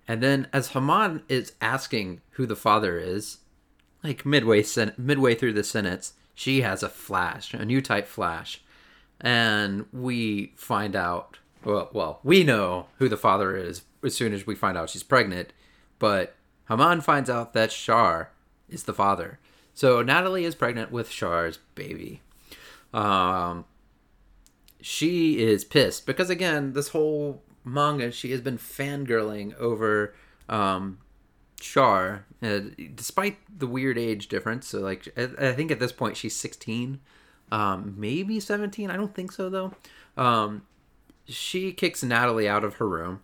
And 0.08 0.24
then 0.24 0.48
as 0.52 0.70
Haman 0.70 1.24
is 1.30 1.54
asking 1.62 2.22
who 2.32 2.46
the 2.46 2.56
father 2.56 2.98
is, 2.98 3.40
like 4.04 4.26
midway 4.26 4.64
sen- 4.64 4.94
midway 4.98 5.36
through 5.36 5.54
the 5.54 5.64
sentence, 5.64 6.14
she 6.40 6.62
has 6.62 6.82
a 6.84 6.88
flash, 6.88 7.54
a 7.54 7.66
new 7.66 7.82
type 7.82 8.08
flash, 8.08 8.62
and 9.20 9.86
we 9.92 10.54
find 10.56 10.96
out. 10.96 11.38
Well, 11.66 11.90
well, 11.92 12.22
we 12.24 12.46
know 12.46 12.88
who 12.98 13.10
the 13.10 13.18
father 13.18 13.58
is 13.58 13.82
as 14.06 14.16
soon 14.16 14.32
as 14.32 14.48
we 14.48 14.56
find 14.56 14.78
out 14.78 14.90
she's 14.90 15.04
pregnant, 15.04 15.52
but 16.00 16.36
Haman 16.70 17.02
finds 17.02 17.30
out 17.30 17.52
that 17.52 17.72
Char 17.72 18.32
is 18.70 18.84
the 18.84 18.94
father. 18.94 19.38
So 19.74 20.02
Natalie 20.02 20.46
is 20.46 20.56
pregnant 20.56 20.94
with 20.94 21.10
Char's 21.10 21.60
baby. 21.76 22.22
Um, 22.94 23.66
she 24.80 25.40
is 25.40 25.66
pissed 25.66 26.06
because 26.06 26.30
again, 26.30 26.72
this 26.72 26.88
whole 26.90 27.44
manga 27.66 28.14
she 28.14 28.32
has 28.32 28.40
been 28.40 28.58
fangirling 28.58 29.54
over 29.60 30.16
um, 30.48 31.00
Char, 31.60 32.26
uh, 32.42 32.60
despite 32.96 33.38
the 33.56 33.68
weird 33.68 33.98
age 33.98 34.28
difference. 34.28 34.68
So, 34.68 34.80
like, 34.80 35.08
I, 35.18 35.50
I 35.50 35.54
think 35.54 35.72
at 35.72 35.80
this 35.80 35.92
point 35.92 36.18
she's 36.18 36.36
16, 36.36 37.00
um, 37.52 37.96
maybe 37.98 38.40
17. 38.40 38.90
I 38.90 38.96
don't 38.96 39.14
think 39.14 39.32
so, 39.32 39.50
though. 39.50 39.74
Um, 40.18 40.64
she 41.26 41.72
kicks 41.72 42.04
Natalie 42.04 42.48
out 42.48 42.64
of 42.64 42.76
her 42.76 42.88
room, 42.88 43.22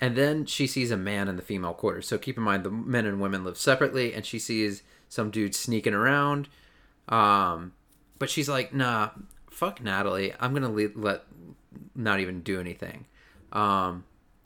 and 0.00 0.16
then 0.16 0.46
she 0.46 0.66
sees 0.66 0.90
a 0.90 0.96
man 0.96 1.28
in 1.28 1.36
the 1.36 1.42
female 1.42 1.74
quarters. 1.74 2.08
So, 2.08 2.18
keep 2.18 2.36
in 2.36 2.42
mind, 2.42 2.64
the 2.64 2.70
men 2.70 3.06
and 3.06 3.20
women 3.20 3.44
live 3.44 3.58
separately, 3.58 4.14
and 4.14 4.24
she 4.24 4.38
sees 4.38 4.82
some 5.08 5.30
dude 5.30 5.54
sneaking 5.54 5.94
around. 5.94 6.48
Um, 7.08 7.72
but 8.18 8.30
she's 8.30 8.48
like, 8.48 8.72
nah, 8.72 9.10
fuck 9.50 9.82
Natalie. 9.82 10.32
I'm 10.40 10.54
to 10.54 10.68
le- 10.68 10.88
let 10.94 11.24
not 11.94 12.20
even 12.20 12.40
do 12.40 12.60
anything. 12.60 13.06
Um, 13.52 14.04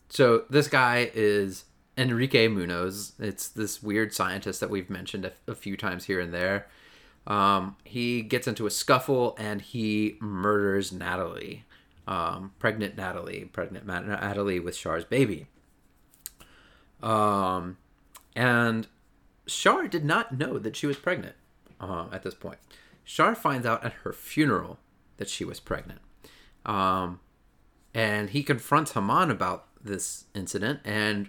so, 0.09 0.45
this 0.51 0.69
guy 0.69 1.11
is 1.15 1.65
Enrique 1.99 2.49
Munoz. 2.49 3.13
It's 3.19 3.49
this 3.49 3.83
weird 3.83 4.15
scientist 4.15 4.61
that 4.61 4.71
we've 4.71 4.89
mentioned 4.89 5.25
a, 5.25 5.33
a 5.47 5.55
few 5.55 5.77
times 5.77 6.05
here 6.05 6.21
and 6.21 6.33
there. 6.33 6.69
Um, 7.27 7.77
he 7.85 8.23
gets 8.23 8.47
into 8.47 8.67
a 8.67 8.71
scuffle 8.71 9.37
and 9.39 9.61
he 9.61 10.17
murders 10.21 10.93
Natalie, 10.93 11.65
um, 12.07 12.53
pregnant 12.59 12.97
Natalie, 12.97 13.51
pregnant 13.53 13.87
Natalie 13.87 14.61
with 14.61 14.79
Char's 14.79 15.05
baby. 15.05 15.49
Um, 17.03 17.77
and 18.35 18.87
Char 19.47 19.89
did 19.89 20.05
not 20.05 20.39
know 20.39 20.59
that 20.59 20.77
she 20.77 20.87
was 20.87 20.97
pregnant 20.97 21.35
uh, 21.81 22.07
at 22.13 22.23
this 22.23 22.35
point. 22.35 22.59
Char 23.05 23.35
finds 23.35 23.67
out 23.67 23.85
at 23.85 23.93
her 24.05 24.13
funeral 24.13 24.79
that 25.17 25.29
she 25.29 25.45
was 25.45 25.61
pregnant. 25.61 26.01
Um, 26.65 27.21
and 27.93 28.31
he 28.31 28.43
confronts 28.43 28.93
Haman 28.93 29.31
about 29.31 29.67
this 29.83 30.25
incident 30.35 30.81
and 30.85 31.29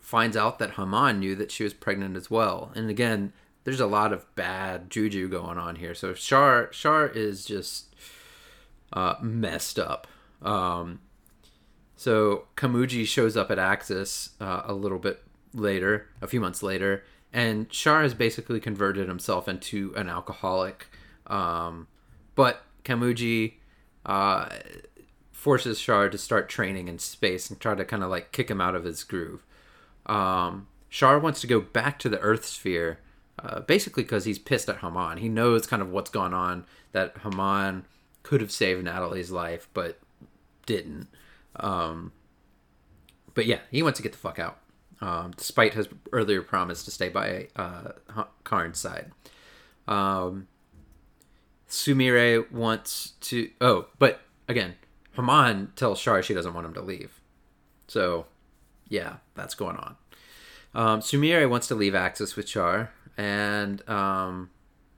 finds 0.00 0.36
out 0.36 0.58
that 0.58 0.72
Haman 0.72 1.20
knew 1.20 1.34
that 1.36 1.50
she 1.50 1.64
was 1.64 1.74
pregnant 1.74 2.16
as 2.16 2.30
well. 2.30 2.72
And 2.74 2.90
again, 2.90 3.32
there's 3.64 3.80
a 3.80 3.86
lot 3.86 4.12
of 4.12 4.32
bad 4.34 4.90
juju 4.90 5.28
going 5.28 5.58
on 5.58 5.76
here. 5.76 5.94
So 5.94 6.12
Char 6.14 6.66
Char 6.68 7.08
is 7.08 7.44
just 7.44 7.94
uh, 8.92 9.14
messed 9.20 9.78
up. 9.78 10.06
Um, 10.42 11.00
so 11.96 12.46
Kamuji 12.56 13.06
shows 13.06 13.36
up 13.36 13.50
at 13.50 13.58
Axis 13.58 14.30
uh, 14.40 14.62
a 14.64 14.74
little 14.74 14.98
bit 14.98 15.22
later, 15.54 16.08
a 16.20 16.26
few 16.26 16.40
months 16.40 16.62
later, 16.62 17.04
and 17.32 17.68
Char 17.70 18.02
has 18.02 18.14
basically 18.14 18.60
converted 18.60 19.08
himself 19.08 19.48
into 19.48 19.92
an 19.96 20.08
alcoholic. 20.08 20.88
Um, 21.26 21.86
but 22.34 22.62
Kamuji 22.84 23.54
uh, 24.04 24.48
forces 25.32 25.80
Char 25.80 26.10
to 26.10 26.18
start 26.18 26.48
training 26.48 26.88
in 26.88 26.98
space 26.98 27.48
and 27.48 27.58
try 27.58 27.74
to 27.74 27.84
kind 27.84 28.02
of 28.02 28.10
like 28.10 28.32
kick 28.32 28.50
him 28.50 28.60
out 28.60 28.74
of 28.74 28.84
his 28.84 29.02
groove. 29.02 29.46
Um, 30.06 30.68
Char 30.90 31.18
wants 31.18 31.40
to 31.40 31.46
go 31.46 31.60
back 31.60 31.98
to 32.00 32.08
the 32.08 32.20
Earth 32.20 32.44
sphere, 32.44 33.00
uh, 33.38 33.60
basically 33.60 34.02
because 34.02 34.24
he's 34.24 34.38
pissed 34.38 34.68
at 34.68 34.78
Haman. 34.78 35.18
He 35.18 35.28
knows 35.28 35.66
kind 35.66 35.82
of 35.82 35.90
what's 35.90 36.10
gone 36.10 36.34
on, 36.34 36.64
that 36.92 37.16
Haman 37.22 37.84
could 38.22 38.40
have 38.40 38.52
saved 38.52 38.84
Natalie's 38.84 39.30
life, 39.30 39.68
but 39.74 39.98
didn't. 40.66 41.08
Um, 41.56 42.12
but 43.34 43.46
yeah, 43.46 43.60
he 43.70 43.82
wants 43.82 43.98
to 43.98 44.02
get 44.02 44.12
the 44.12 44.18
fuck 44.18 44.38
out, 44.38 44.58
um, 45.00 45.32
despite 45.36 45.74
his 45.74 45.88
earlier 46.12 46.42
promise 46.42 46.84
to 46.84 46.90
stay 46.90 47.08
by 47.08 47.48
uh, 47.56 47.92
Karn's 48.44 48.78
side. 48.78 49.10
Um, 49.86 50.48
Sumire 51.68 52.50
wants 52.52 53.14
to. 53.22 53.50
Oh, 53.60 53.86
but 53.98 54.20
again, 54.48 54.76
Haman 55.12 55.72
tells 55.76 56.00
Char 56.00 56.22
she 56.22 56.34
doesn't 56.34 56.54
want 56.54 56.66
him 56.66 56.74
to 56.74 56.82
leave. 56.82 57.20
So 57.88 58.26
yeah, 58.88 59.16
that's 59.34 59.54
going 59.54 59.76
on. 59.76 59.96
Um, 60.74 61.00
Sumire 61.00 61.48
wants 61.48 61.68
to 61.68 61.74
leave 61.74 61.94
Axis 61.94 62.36
with 62.36 62.46
Char, 62.46 62.90
and 63.16 63.88
um, 63.88 64.50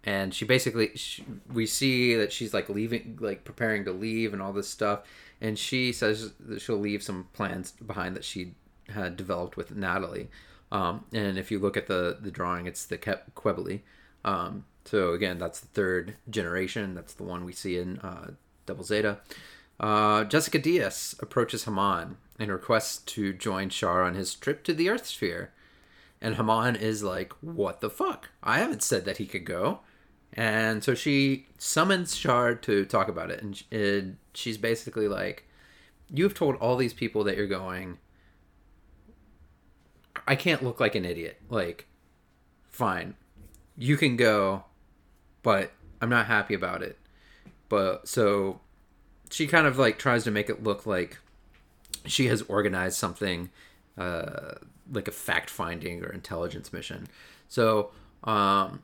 and 0.05 0.33
she 0.35 0.44
basically 0.44 0.92
she, 0.94 1.25
we 1.53 1.66
see 1.66 2.14
that 2.16 2.33
she's 2.33 2.55
like 2.55 2.68
leaving, 2.68 3.18
like 3.20 3.44
preparing 3.44 3.85
to 3.85 3.92
leave, 3.92 4.33
and 4.33 4.40
all 4.40 4.53
this 4.53 4.68
stuff. 4.68 5.01
And 5.40 5.59
she 5.59 5.92
says 5.92 6.33
that 6.40 6.62
she'll 6.62 6.79
leave 6.79 7.03
some 7.03 7.29
plans 7.35 7.72
behind 7.72 8.16
that 8.16 8.25
she 8.25 8.55
had 8.88 9.16
developed 9.16 9.57
with 9.57 9.75
Natalie. 9.77 10.29
Um, 10.72 11.05
and 11.12 11.38
if 11.38 11.51
you 11.51 11.59
look 11.59 11.77
at 11.77 11.87
the 11.87 12.16
the 12.20 12.31
drawing, 12.31 12.66
it's 12.66 12.87
the 12.87 12.96
Ke-. 12.96 13.20
Um, 14.25 14.64
so 14.85 15.12
again, 15.12 15.38
that's 15.38 15.61
the 15.61 15.68
third 15.68 16.16
generation. 16.31 16.94
That's 16.94 17.12
the 17.12 17.25
one 17.25 17.44
we 17.44 17.53
see 17.53 17.79
in 17.79 17.99
uh, 17.99 18.31
Double 18.64 18.85
Zeta. 18.85 19.18
Uh, 19.79 20.25
Jessica 20.25 20.59
Diaz 20.59 21.14
approaches 21.20 21.64
Haman 21.64 22.16
and 22.38 22.51
requests 22.51 22.99
to 22.99 23.33
join 23.33 23.68
Char 23.68 24.03
on 24.03 24.14
his 24.14 24.35
trip 24.35 24.62
to 24.64 24.75
the 24.75 24.88
Earth 24.88 25.07
Sphere. 25.07 25.53
And 26.20 26.37
Haman 26.37 26.77
is 26.77 27.03
like, 27.03 27.33
What 27.40 27.81
the 27.81 27.90
fuck? 27.90 28.31
I 28.42 28.59
haven't 28.59 28.83
said 28.83 29.05
that 29.05 29.18
he 29.18 29.27
could 29.27 29.44
go. 29.44 29.81
And 30.33 30.83
so 30.83 30.94
she 30.94 31.46
summons 31.59 32.16
Char 32.16 32.55
to 32.55 32.85
talk 32.85 33.09
about 33.09 33.31
it. 33.31 33.42
And 33.70 34.16
she's 34.35 34.59
basically 34.59 35.09
like, 35.09 35.44
You've 36.11 36.35
told 36.35 36.57
all 36.57 36.77
these 36.77 36.94
people 36.94 37.25
that 37.25 37.37
you're 37.37 37.46
going. 37.46 37.99
I 40.27 40.35
can't 40.37 40.62
look 40.62 40.81
like 40.81 40.94
an 40.94 41.05
idiot. 41.05 41.40
Like, 41.49 41.87
fine. 42.68 43.14
You 43.77 43.96
can 43.96 44.16
go, 44.16 44.64
but 45.42 45.72
I'm 46.01 46.09
not 46.09 46.27
happy 46.27 46.55
about 46.55 46.83
it. 46.83 46.99
But 47.68 48.09
so 48.09 48.61
she 49.31 49.46
kind 49.46 49.66
of 49.66 49.79
like 49.79 49.99
tries 49.99 50.25
to 50.25 50.31
make 50.31 50.49
it 50.49 50.62
look 50.62 50.87
like 50.87 51.18
she 52.07 52.27
has 52.27 52.42
organized 52.42 52.97
something 52.97 53.51
uh, 53.99 54.55
like 54.90 55.09
a 55.09 55.12
fact 55.12 55.51
finding 55.51 56.03
or 56.05 56.12
intelligence 56.12 56.73
mission. 56.73 57.07
So 57.49 57.90
um, 58.25 58.83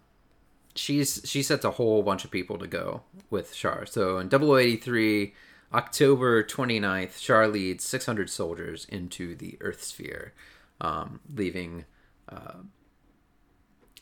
she's 0.74 1.22
she 1.24 1.42
sets 1.42 1.64
a 1.64 1.72
whole 1.72 2.02
bunch 2.02 2.24
of 2.24 2.30
people 2.30 2.58
to 2.58 2.66
go 2.66 3.02
with 3.30 3.54
Char. 3.54 3.87
So 3.87 4.18
in 4.18 4.30
0083, 4.30 5.35
October 5.72 6.42
29th, 6.42 7.20
Char 7.20 7.48
leads 7.48 7.85
600 7.85 8.28
soldiers 8.30 8.87
into 8.87 9.35
the 9.35 9.56
Earth 9.61 9.82
sphere, 9.82 10.32
um, 10.80 11.20
leaving 11.35 11.85
uh, 12.28 12.58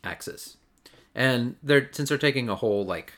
Axis. 0.02 0.56
And 1.14 1.56
they're 1.62 1.88
since 1.92 2.08
they're 2.08 2.18
taking 2.18 2.48
a 2.48 2.56
whole 2.56 2.84
like 2.84 3.14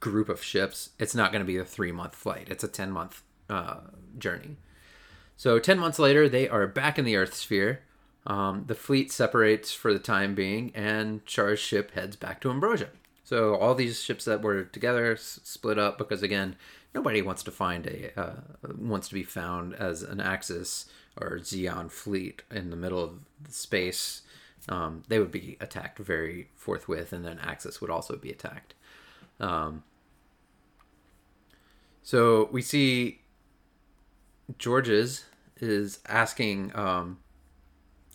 group 0.00 0.28
of 0.28 0.42
ships, 0.42 0.90
it's 0.98 1.14
not 1.14 1.32
going 1.32 1.40
to 1.40 1.46
be 1.46 1.56
a 1.56 1.64
three 1.64 1.92
month 1.92 2.14
flight. 2.14 2.48
It's 2.50 2.64
a 2.64 2.68
10 2.68 2.90
month 2.90 3.22
uh, 3.50 3.80
journey. 4.18 4.56
So 5.38 5.60
10 5.60 5.78
months 5.78 6.00
later, 6.00 6.28
they 6.28 6.48
are 6.48 6.66
back 6.66 6.98
in 6.98 7.04
the 7.04 7.14
Earth 7.14 7.32
sphere. 7.32 7.82
Um, 8.26 8.64
the 8.66 8.74
fleet 8.74 9.12
separates 9.12 9.72
for 9.72 9.92
the 9.92 10.00
time 10.00 10.34
being, 10.34 10.72
and 10.74 11.24
Char's 11.26 11.60
ship 11.60 11.92
heads 11.92 12.16
back 12.16 12.40
to 12.40 12.50
Ambrosia. 12.50 12.88
So 13.22 13.54
all 13.54 13.76
these 13.76 14.02
ships 14.02 14.24
that 14.24 14.42
were 14.42 14.64
together 14.64 15.12
s- 15.12 15.38
split 15.44 15.78
up 15.78 15.96
because 15.96 16.24
again, 16.24 16.56
nobody 16.92 17.22
wants 17.22 17.44
to 17.44 17.52
find 17.52 17.86
a 17.86 18.20
uh, 18.20 18.40
wants 18.76 19.06
to 19.08 19.14
be 19.14 19.22
found 19.22 19.74
as 19.74 20.02
an 20.02 20.20
Axis 20.20 20.86
or 21.16 21.38
Zeon 21.38 21.88
fleet 21.88 22.42
in 22.50 22.70
the 22.70 22.76
middle 22.76 23.02
of 23.02 23.20
space. 23.48 24.22
Um, 24.68 25.04
they 25.06 25.20
would 25.20 25.30
be 25.30 25.56
attacked 25.60 26.00
very 26.00 26.48
forthwith, 26.56 27.12
and 27.12 27.24
then 27.24 27.38
Axis 27.38 27.80
would 27.80 27.90
also 27.90 28.16
be 28.16 28.30
attacked. 28.30 28.74
Um, 29.38 29.84
so 32.02 32.48
we 32.50 32.60
see 32.60 33.20
Georges 34.58 35.26
is 35.60 36.00
asking 36.06 36.74
um, 36.74 37.18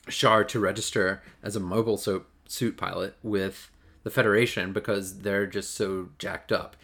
Char 0.10 0.44
to 0.46 0.60
register 0.60 1.22
as 1.42 1.56
a 1.56 1.60
mobile 1.60 1.98
so- 1.98 2.26
suit 2.48 2.78
pilot 2.78 3.16
with 3.24 3.72
the 4.04 4.10
Federation 4.10 4.74
because 4.74 5.20
they're 5.20 5.48
just 5.48 5.76
so 5.76 6.10
jacked 6.18 6.52
up. 6.52 6.76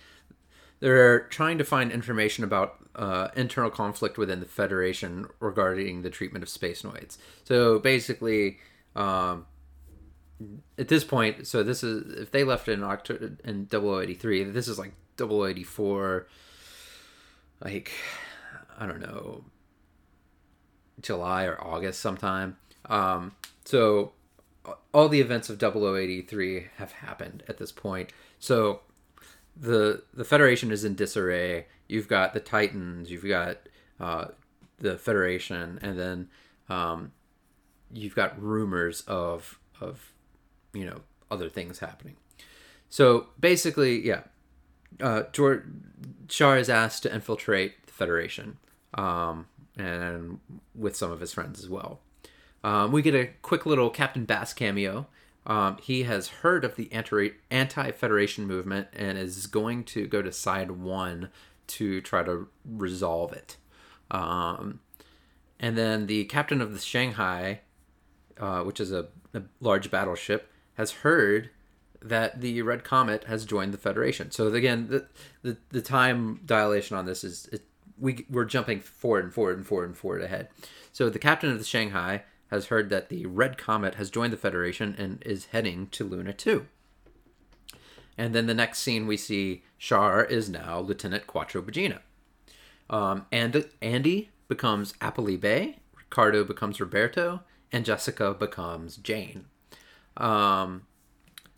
They're 0.79 1.21
trying 1.21 1.57
to 1.57 1.65
find 1.65 1.91
information 1.91 2.43
about 2.43 2.77
uh, 2.95 3.29
internal 3.35 3.69
conflict 3.69 4.17
within 4.17 4.39
the 4.39 4.45
Federation 4.45 5.27
regarding 5.39 6.01
the 6.01 6.09
treatment 6.09 6.43
of 6.43 6.49
space 6.49 6.81
noids. 6.83 7.17
So 7.43 7.79
basically, 7.79 8.59
um, 8.95 9.45
at 10.77 10.87
this 10.87 11.03
point, 11.03 11.47
so 11.47 11.63
this 11.63 11.83
is 11.83 12.19
if 12.19 12.31
they 12.31 12.43
left 12.43 12.67
in 12.69 12.83
October 12.83 13.31
in 13.43 13.67
0083, 13.69 14.45
this 14.45 14.67
is 14.67 14.79
like 14.79 14.93
0084, 15.17 16.27
like 17.63 17.91
I 18.77 18.85
don't 18.85 19.01
know, 19.01 19.43
July 21.01 21.45
or 21.45 21.61
August 21.63 21.99
sometime. 21.99 22.57
Um, 22.85 23.33
so 23.65 24.13
all 24.93 25.09
the 25.09 25.21
events 25.21 25.49
of 25.49 25.59
0083 25.59 26.67
have 26.77 26.91
happened 26.91 27.43
at 27.47 27.57
this 27.57 27.71
point. 27.71 28.11
So 28.39 28.81
the 29.55 30.03
the 30.13 30.23
Federation 30.23 30.71
is 30.71 30.83
in 30.83 30.95
disarray. 30.95 31.67
You've 31.87 32.07
got 32.07 32.33
the 32.33 32.39
Titans, 32.39 33.11
you've 33.11 33.27
got 33.27 33.57
uh, 33.99 34.25
the 34.77 34.97
Federation, 34.97 35.79
and 35.81 35.99
then 35.99 36.29
um, 36.69 37.11
you've 37.91 38.15
got 38.15 38.41
rumors 38.41 39.01
of 39.01 39.59
of 39.81 40.13
you 40.73 40.85
know 40.85 41.01
other 41.29 41.49
things 41.49 41.79
happening. 41.79 42.15
So 42.89 43.27
basically, 43.39 44.05
yeah, 44.05 44.21
uh, 45.01 45.23
George 45.31 45.63
Char 46.27 46.57
is 46.57 46.69
asked 46.69 47.03
to 47.03 47.13
infiltrate 47.13 47.85
the 47.85 47.93
Federation, 47.93 48.57
um, 48.93 49.47
and 49.79 50.39
with 50.75 50.95
some 50.95 51.11
of 51.11 51.19
his 51.19 51.33
friends 51.33 51.59
as 51.59 51.69
well. 51.69 52.01
Um, 52.63 52.91
we 52.91 53.01
get 53.01 53.15
a 53.15 53.29
quick 53.41 53.65
little 53.65 53.89
Captain 53.89 54.25
Bass 54.25 54.53
cameo. 54.53 55.07
Um, 55.45 55.77
he 55.81 56.03
has 56.03 56.27
heard 56.27 56.65
of 56.65 56.75
the 56.75 56.91
anti 56.91 57.91
Federation 57.91 58.45
movement 58.45 58.89
and 58.93 59.17
is 59.17 59.47
going 59.47 59.85
to 59.85 60.05
go 60.05 60.21
to 60.21 60.31
side 60.31 60.71
one 60.71 61.29
to 61.67 62.01
try 62.01 62.23
to 62.23 62.47
resolve 62.65 63.31
it. 63.33 63.57
Um, 64.11 64.79
and 65.59 65.77
then 65.77 66.07
the 66.07 66.25
captain 66.25 66.61
of 66.61 66.73
the 66.73 66.79
Shanghai, 66.79 67.61
uh, 68.39 68.63
which 68.63 68.79
is 68.79 68.91
a, 68.91 69.07
a, 69.33 69.43
large 69.59 69.91
battleship, 69.91 70.51
has 70.75 70.91
heard 70.91 71.49
that 72.01 72.41
the 72.41 72.61
Red 72.61 72.83
Comet 72.83 73.25
has 73.25 73.45
joined 73.45 73.73
the 73.73 73.77
Federation. 73.77 74.31
So 74.31 74.47
again, 74.47 74.87
the 74.87 75.07
the, 75.41 75.57
the 75.69 75.81
time 75.81 76.41
dilation 76.45 76.97
on 76.97 77.05
this 77.05 77.23
is 77.23 77.47
it, 77.51 77.63
we 77.99 78.25
we're 78.29 78.45
jumping 78.45 78.79
forward 78.81 79.25
and 79.25 79.33
forward 79.33 79.57
and 79.57 79.65
forward 79.65 79.85
and 79.85 79.97
forward 79.97 80.21
ahead. 80.21 80.49
So 80.91 81.09
the 81.09 81.19
captain 81.19 81.51
of 81.51 81.57
the 81.57 81.65
Shanghai 81.65 82.23
has 82.49 82.67
heard 82.67 82.89
that 82.89 83.09
the 83.09 83.25
Red 83.25 83.57
Comet 83.57 83.95
has 83.95 84.09
joined 84.09 84.33
the 84.33 84.37
Federation 84.37 84.95
and 84.97 85.21
is 85.25 85.45
heading 85.45 85.87
to 85.87 86.03
Luna 86.03 86.33
2. 86.33 86.65
And 88.17 88.33
then 88.33 88.47
the 88.47 88.53
next 88.53 88.79
scene 88.79 89.07
we 89.07 89.17
see 89.17 89.63
Char 89.77 90.25
is 90.25 90.49
now 90.49 90.79
Lieutenant 90.79 91.27
Quattro 91.27 91.61
Bajeena. 91.61 91.99
Um, 92.89 93.27
and 93.31 93.69
Andy 93.81 94.29
becomes 94.47 94.93
Apolly 94.99 95.37
Ricardo 95.95 96.43
becomes 96.43 96.81
Roberto, 96.81 97.41
and 97.71 97.85
Jessica 97.85 98.33
becomes 98.33 98.97
Jane. 98.97 99.45
Um, 100.17 100.87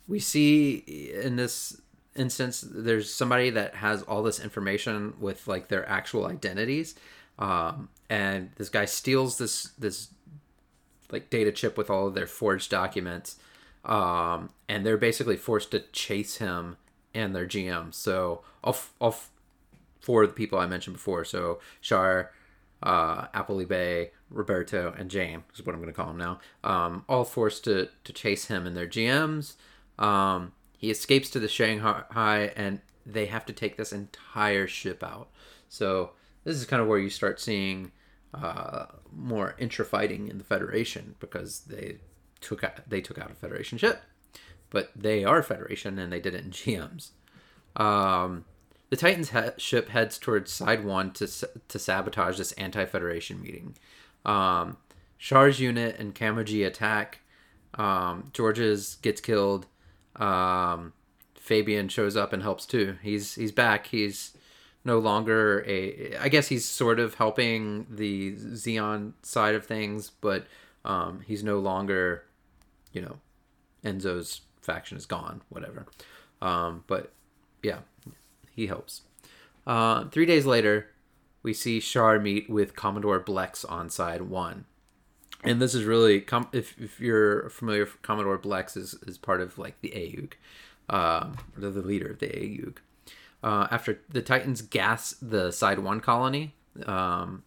we 0.06 0.20
see 0.20 0.84
in 1.20 1.36
this 1.36 1.80
instance 2.14 2.64
there's 2.68 3.12
somebody 3.12 3.50
that 3.50 3.76
has 3.76 4.02
all 4.02 4.22
this 4.22 4.40
information 4.40 5.14
with 5.18 5.46
like 5.48 5.68
their 5.68 5.88
actual 5.88 6.26
identities 6.26 6.94
um, 7.38 7.88
and 8.10 8.50
this 8.56 8.68
guy 8.68 8.84
steals 8.84 9.38
this 9.38 9.70
this 9.78 10.08
like 11.10 11.30
data 11.30 11.50
chip 11.52 11.76
with 11.76 11.90
all 11.90 12.06
of 12.06 12.14
their 12.14 12.26
forged 12.26 12.70
documents 12.70 13.36
um, 13.84 14.50
and 14.68 14.84
they're 14.84 14.96
basically 14.96 15.36
forced 15.36 15.70
to 15.70 15.80
chase 15.92 16.36
him 16.36 16.76
and 17.14 17.34
their 17.34 17.46
gm 17.46 17.92
so 17.92 18.42
all, 18.62 18.76
all 19.00 19.16
four 20.00 20.22
of 20.22 20.28
the 20.28 20.34
people 20.34 20.58
i 20.58 20.66
mentioned 20.66 20.94
before 20.94 21.24
so 21.24 21.60
Char 21.80 22.30
uh, 22.82 23.26
Bay, 23.68 24.10
Roberto, 24.30 24.94
and 24.98 25.10
James 25.10 25.44
is 25.54 25.64
what 25.64 25.74
I'm 25.74 25.80
going 25.80 25.92
to 25.92 25.96
call 25.96 26.10
him 26.10 26.18
now. 26.18 26.40
Um, 26.64 27.04
all 27.08 27.24
forced 27.24 27.64
to, 27.64 27.88
to 28.04 28.12
chase 28.12 28.46
him 28.46 28.66
and 28.66 28.76
their 28.76 28.88
GMs. 28.88 29.54
Um, 29.98 30.52
he 30.82 30.90
escapes 30.90 31.30
to 31.30 31.38
the 31.38 31.46
Shanghai, 31.46 32.52
and 32.56 32.80
they 33.06 33.26
have 33.26 33.46
to 33.46 33.52
take 33.52 33.76
this 33.76 33.92
entire 33.92 34.66
ship 34.66 35.04
out. 35.04 35.30
So 35.68 36.10
this 36.42 36.56
is 36.56 36.66
kind 36.66 36.82
of 36.82 36.88
where 36.88 36.98
you 36.98 37.08
start 37.08 37.40
seeing 37.40 37.92
uh, 38.34 38.86
more 39.14 39.54
intra 39.58 39.84
fighting 39.84 40.26
in 40.26 40.38
the 40.38 40.44
Federation 40.44 41.14
because 41.20 41.60
they 41.60 41.98
took 42.40 42.64
out, 42.64 42.80
they 42.90 43.00
took 43.00 43.16
out 43.16 43.30
a 43.30 43.34
Federation 43.34 43.78
ship, 43.78 44.02
but 44.70 44.90
they 44.96 45.22
are 45.22 45.40
Federation 45.44 46.00
and 46.00 46.12
they 46.12 46.18
did 46.18 46.34
it 46.34 46.44
in 46.44 46.50
GMs. 46.50 47.10
Um, 47.76 48.44
the 48.90 48.96
Titans 48.96 49.30
he- 49.30 49.60
ship 49.60 49.88
heads 49.88 50.18
towards 50.18 50.52
Side 50.52 50.84
One 50.84 51.12
to 51.12 51.28
to 51.68 51.78
sabotage 51.78 52.38
this 52.38 52.50
anti-Federation 52.52 53.40
meeting. 53.40 53.76
Um, 54.24 54.78
Char's 55.16 55.60
unit 55.60 55.96
and 56.00 56.12
Kamaji 56.12 56.66
attack. 56.66 57.20
Um, 57.74 58.30
Georges 58.32 58.96
gets 58.96 59.20
killed. 59.20 59.66
Um, 60.16 60.92
Fabian 61.34 61.88
shows 61.88 62.16
up 62.16 62.32
and 62.32 62.42
helps 62.42 62.66
too. 62.66 62.96
He's 63.02 63.34
he's 63.34 63.52
back. 63.52 63.86
He's 63.88 64.36
no 64.84 64.98
longer 64.98 65.64
a. 65.66 66.16
I 66.16 66.28
guess 66.28 66.48
he's 66.48 66.64
sort 66.64 67.00
of 67.00 67.14
helping 67.14 67.86
the 67.90 68.34
Zeon 68.34 69.12
side 69.22 69.54
of 69.54 69.66
things, 69.66 70.10
but 70.20 70.46
um, 70.84 71.20
he's 71.26 71.42
no 71.42 71.58
longer, 71.58 72.24
you 72.92 73.02
know, 73.02 73.16
Enzo's 73.84 74.42
faction 74.60 74.96
is 74.96 75.06
gone. 75.06 75.42
Whatever. 75.48 75.86
Um, 76.40 76.84
but 76.86 77.12
yeah, 77.62 77.78
he 78.54 78.66
helps. 78.66 79.02
Uh, 79.66 80.08
three 80.08 80.26
days 80.26 80.46
later, 80.46 80.88
we 81.42 81.52
see 81.52 81.80
Char 81.80 82.18
meet 82.18 82.48
with 82.50 82.74
Commodore 82.74 83.20
Blex 83.20 83.64
on 83.70 83.90
side 83.90 84.22
one. 84.22 84.64
And 85.42 85.60
this 85.60 85.74
is 85.74 85.84
really, 85.84 86.24
if, 86.52 86.80
if 86.80 87.00
you're 87.00 87.50
familiar, 87.50 87.86
Commodore 88.02 88.38
Blex 88.38 88.76
is, 88.76 88.94
is 89.06 89.18
part 89.18 89.40
of 89.40 89.58
like 89.58 89.80
the 89.80 89.90
AUG, 89.90 90.34
um, 90.94 91.36
the 91.56 91.70
leader 91.70 92.10
of 92.10 92.20
the 92.20 92.28
AUG. 92.28 92.76
Uh, 93.42 93.66
after 93.70 94.00
the 94.08 94.22
Titans 94.22 94.62
gas 94.62 95.16
the 95.20 95.50
Side 95.50 95.80
1 95.80 96.00
colony, 96.00 96.54
um, 96.86 97.42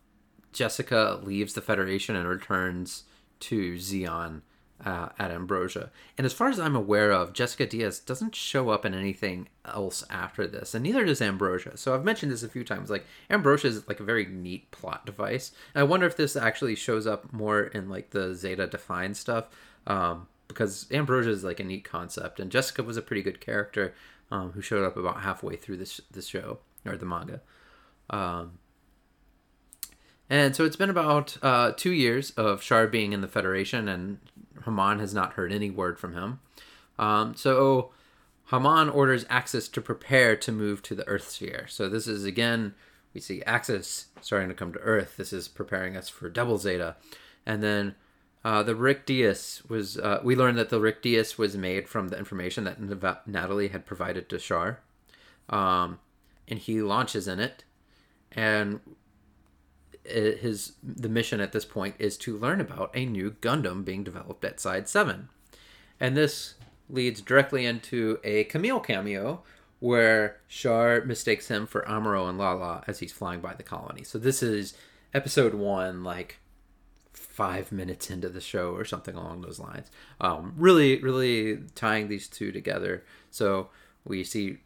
Jessica 0.52 1.20
leaves 1.24 1.54
the 1.54 1.62
Federation 1.62 2.16
and 2.18 2.28
returns 2.28 3.04
to 3.42 3.76
Zeon 3.76 4.42
uh, 4.84 5.10
at 5.18 5.32
Ambrosia. 5.32 5.90
And 6.18 6.26
as 6.26 6.34
far 6.34 6.50
as 6.50 6.60
I'm 6.60 6.76
aware 6.76 7.12
of, 7.12 7.34
Jessica 7.34 7.66
Diaz 7.66 8.00
doesn't 8.00 8.36
show 8.36 8.70
up 8.70 8.86
in 8.86 8.94
anything 8.94 9.48
else 9.66 10.04
after 10.10 10.48
this, 10.48 10.74
and 10.74 10.84
neither 10.84 11.06
does 11.06 11.22
Ambrosia. 11.22 11.78
So 11.78 11.96
I've 11.96 12.04
mentioned 12.04 12.32
this 12.32 12.44
a 12.44 12.50
few 12.50 12.64
times. 12.64 12.90
Like 12.90 13.06
Ambrosia 13.30 13.68
is 13.68 13.88
like 13.88 14.00
a 14.00 14.04
very 14.04 14.26
neat 14.26 14.70
plot 14.72 15.06
device. 15.06 15.52
And 15.74 15.82
I 15.82 15.84
wonder 15.86 16.06
if 16.06 16.18
this 16.18 16.36
actually 16.36 16.76
shows 16.76 17.08
up 17.08 17.32
more 17.32 17.64
in 17.64 17.90
like 17.90 18.10
the 18.10 18.34
Zeta 18.34 18.68
Defined 18.68 19.18
stuff, 19.18 19.46
um, 19.88 20.28
because 20.48 20.88
Ambrosia 20.92 21.32
is 21.32 21.44
like 21.44 21.60
a 21.60 21.64
neat 21.64 21.84
concept, 21.84 22.40
and 22.40 22.52
Jessica 22.52 22.84
was 22.84 22.98
a 22.98 23.02
pretty 23.02 23.22
good 23.22 23.40
character 23.40 23.94
um, 24.32 24.52
who 24.52 24.62
showed 24.62 24.86
up 24.86 24.98
about 24.98 25.22
halfway 25.22 25.56
through 25.56 25.78
this 25.78 26.02
this 26.12 26.28
show 26.28 26.60
or 26.86 26.98
the 26.98 27.06
manga. 27.06 27.42
Um, 28.10 28.60
and 30.30 30.56
so 30.56 30.66
it's 30.66 30.76
been 30.76 30.90
about 30.90 31.38
uh, 31.44 31.72
two 31.76 31.92
years 31.92 32.32
of 32.32 32.62
Char 32.62 32.88
being 32.88 33.14
in 33.14 33.22
the 33.22 33.28
Federation, 33.28 33.88
and 33.88 34.20
Haman 34.66 35.00
has 35.00 35.14
not 35.14 35.34
heard 35.34 35.52
any 35.52 35.70
word 35.70 36.00
from 36.00 36.14
him. 36.14 36.40
Um, 37.00 37.36
so 37.36 37.92
Haman 38.52 38.90
orders 38.90 39.26
Axis 39.30 39.68
to 39.70 39.82
prepare 39.82 40.36
to 40.36 40.52
move 40.52 40.82
to 40.84 40.96
the 40.96 41.08
Earth 41.08 41.30
sphere. 41.30 41.66
So 41.68 41.90
this 41.90 42.08
is 42.08 42.26
again, 42.26 42.76
we 43.14 43.22
see 43.22 43.42
Axis 43.44 44.08
starting 44.22 44.50
to 44.50 44.56
come 44.56 44.74
to 44.74 44.80
Earth. 44.80 45.18
This 45.18 45.34
is 45.34 45.48
preparing 45.48 45.98
us 45.98 46.10
for 46.10 46.30
Double 46.30 46.58
Zeta, 46.58 46.96
and 47.46 47.64
then 47.64 47.96
uh, 48.44 48.62
the 48.62 48.76
Rick 48.76 49.06
Dias 49.06 49.64
was. 49.68 49.98
Uh, 49.98 50.20
we 50.24 50.36
learned 50.36 50.58
that 50.58 50.70
the 50.70 50.80
Rick 50.80 51.02
Dias 51.02 51.38
was 51.38 51.58
made 51.58 51.88
from 51.88 52.10
the 52.10 52.18
information 52.18 52.64
that 52.66 53.26
Natalie 53.26 53.70
had 53.70 53.86
provided 53.86 54.30
to 54.30 54.38
Char, 54.38 54.82
um, 55.50 56.00
and 56.48 56.60
he 56.60 56.82
launches 56.82 57.28
in 57.28 57.40
it, 57.40 57.64
and 58.32 58.82
his 60.06 60.74
the 60.84 61.10
mission 61.10 61.40
at 61.40 61.52
this 61.52 61.66
point 61.66 61.96
is 62.00 62.18
to 62.18 62.38
learn 62.38 62.62
about 62.62 62.92
a 62.94 63.06
new 63.06 63.32
Gundam 63.32 63.84
being 63.84 64.04
developed 64.04 64.46
at 64.46 64.60
Side 64.60 64.88
Seven, 64.88 65.30
and 66.00 66.16
this 66.16 66.56
leads 66.90 67.22
directly 67.22 67.66
into 67.66 68.20
a 68.24 68.46
Kamille 68.46 68.84
cameo 68.84 69.42
where 69.80 70.38
Char 70.48 71.04
mistakes 71.06 71.48
him 71.48 71.68
for 71.68 71.82
Amuro 71.82 72.30
and 72.30 72.38
Lala 72.38 72.84
as 72.88 73.00
he's 73.00 73.12
flying 73.12 73.42
by 73.42 73.54
the 73.54 73.64
colony. 73.64 74.04
So 74.04 74.18
this 74.18 74.42
is 74.42 74.74
episode 75.14 75.54
one, 75.54 76.04
like 76.04 76.40
five 77.14 77.72
minutes 77.72 78.10
into 78.10 78.30
the 78.30 78.42
show 78.42 78.72
or 78.72 78.86
something 78.86 79.16
along 79.16 79.42
those 79.42 79.60
lines. 79.60 79.92
Um, 80.22 80.54
really, 80.58 81.02
really 81.02 81.60
tying 81.76 82.08
these 82.08 82.28
two 82.28 82.52
together. 82.52 83.04
So 83.30 83.70
we 84.06 84.24
see 84.24 84.60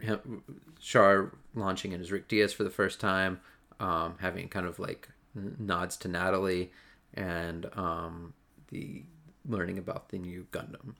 him, 0.00 0.42
Char 0.80 1.32
launching 1.54 1.92
in 1.92 2.00
his 2.00 2.12
Rick 2.12 2.28
Dias 2.28 2.52
for 2.52 2.64
the 2.64 2.70
first 2.70 3.00
time, 3.00 3.40
um, 3.80 4.16
having 4.20 4.48
kind 4.48 4.66
of 4.66 4.78
like 4.78 5.08
nods 5.34 5.96
to 5.98 6.08
Natalie 6.08 6.70
and 7.14 7.66
um, 7.76 8.34
the 8.68 9.02
learning 9.48 9.78
about 9.78 10.08
the 10.10 10.18
new 10.18 10.46
Gundam. 10.50 10.94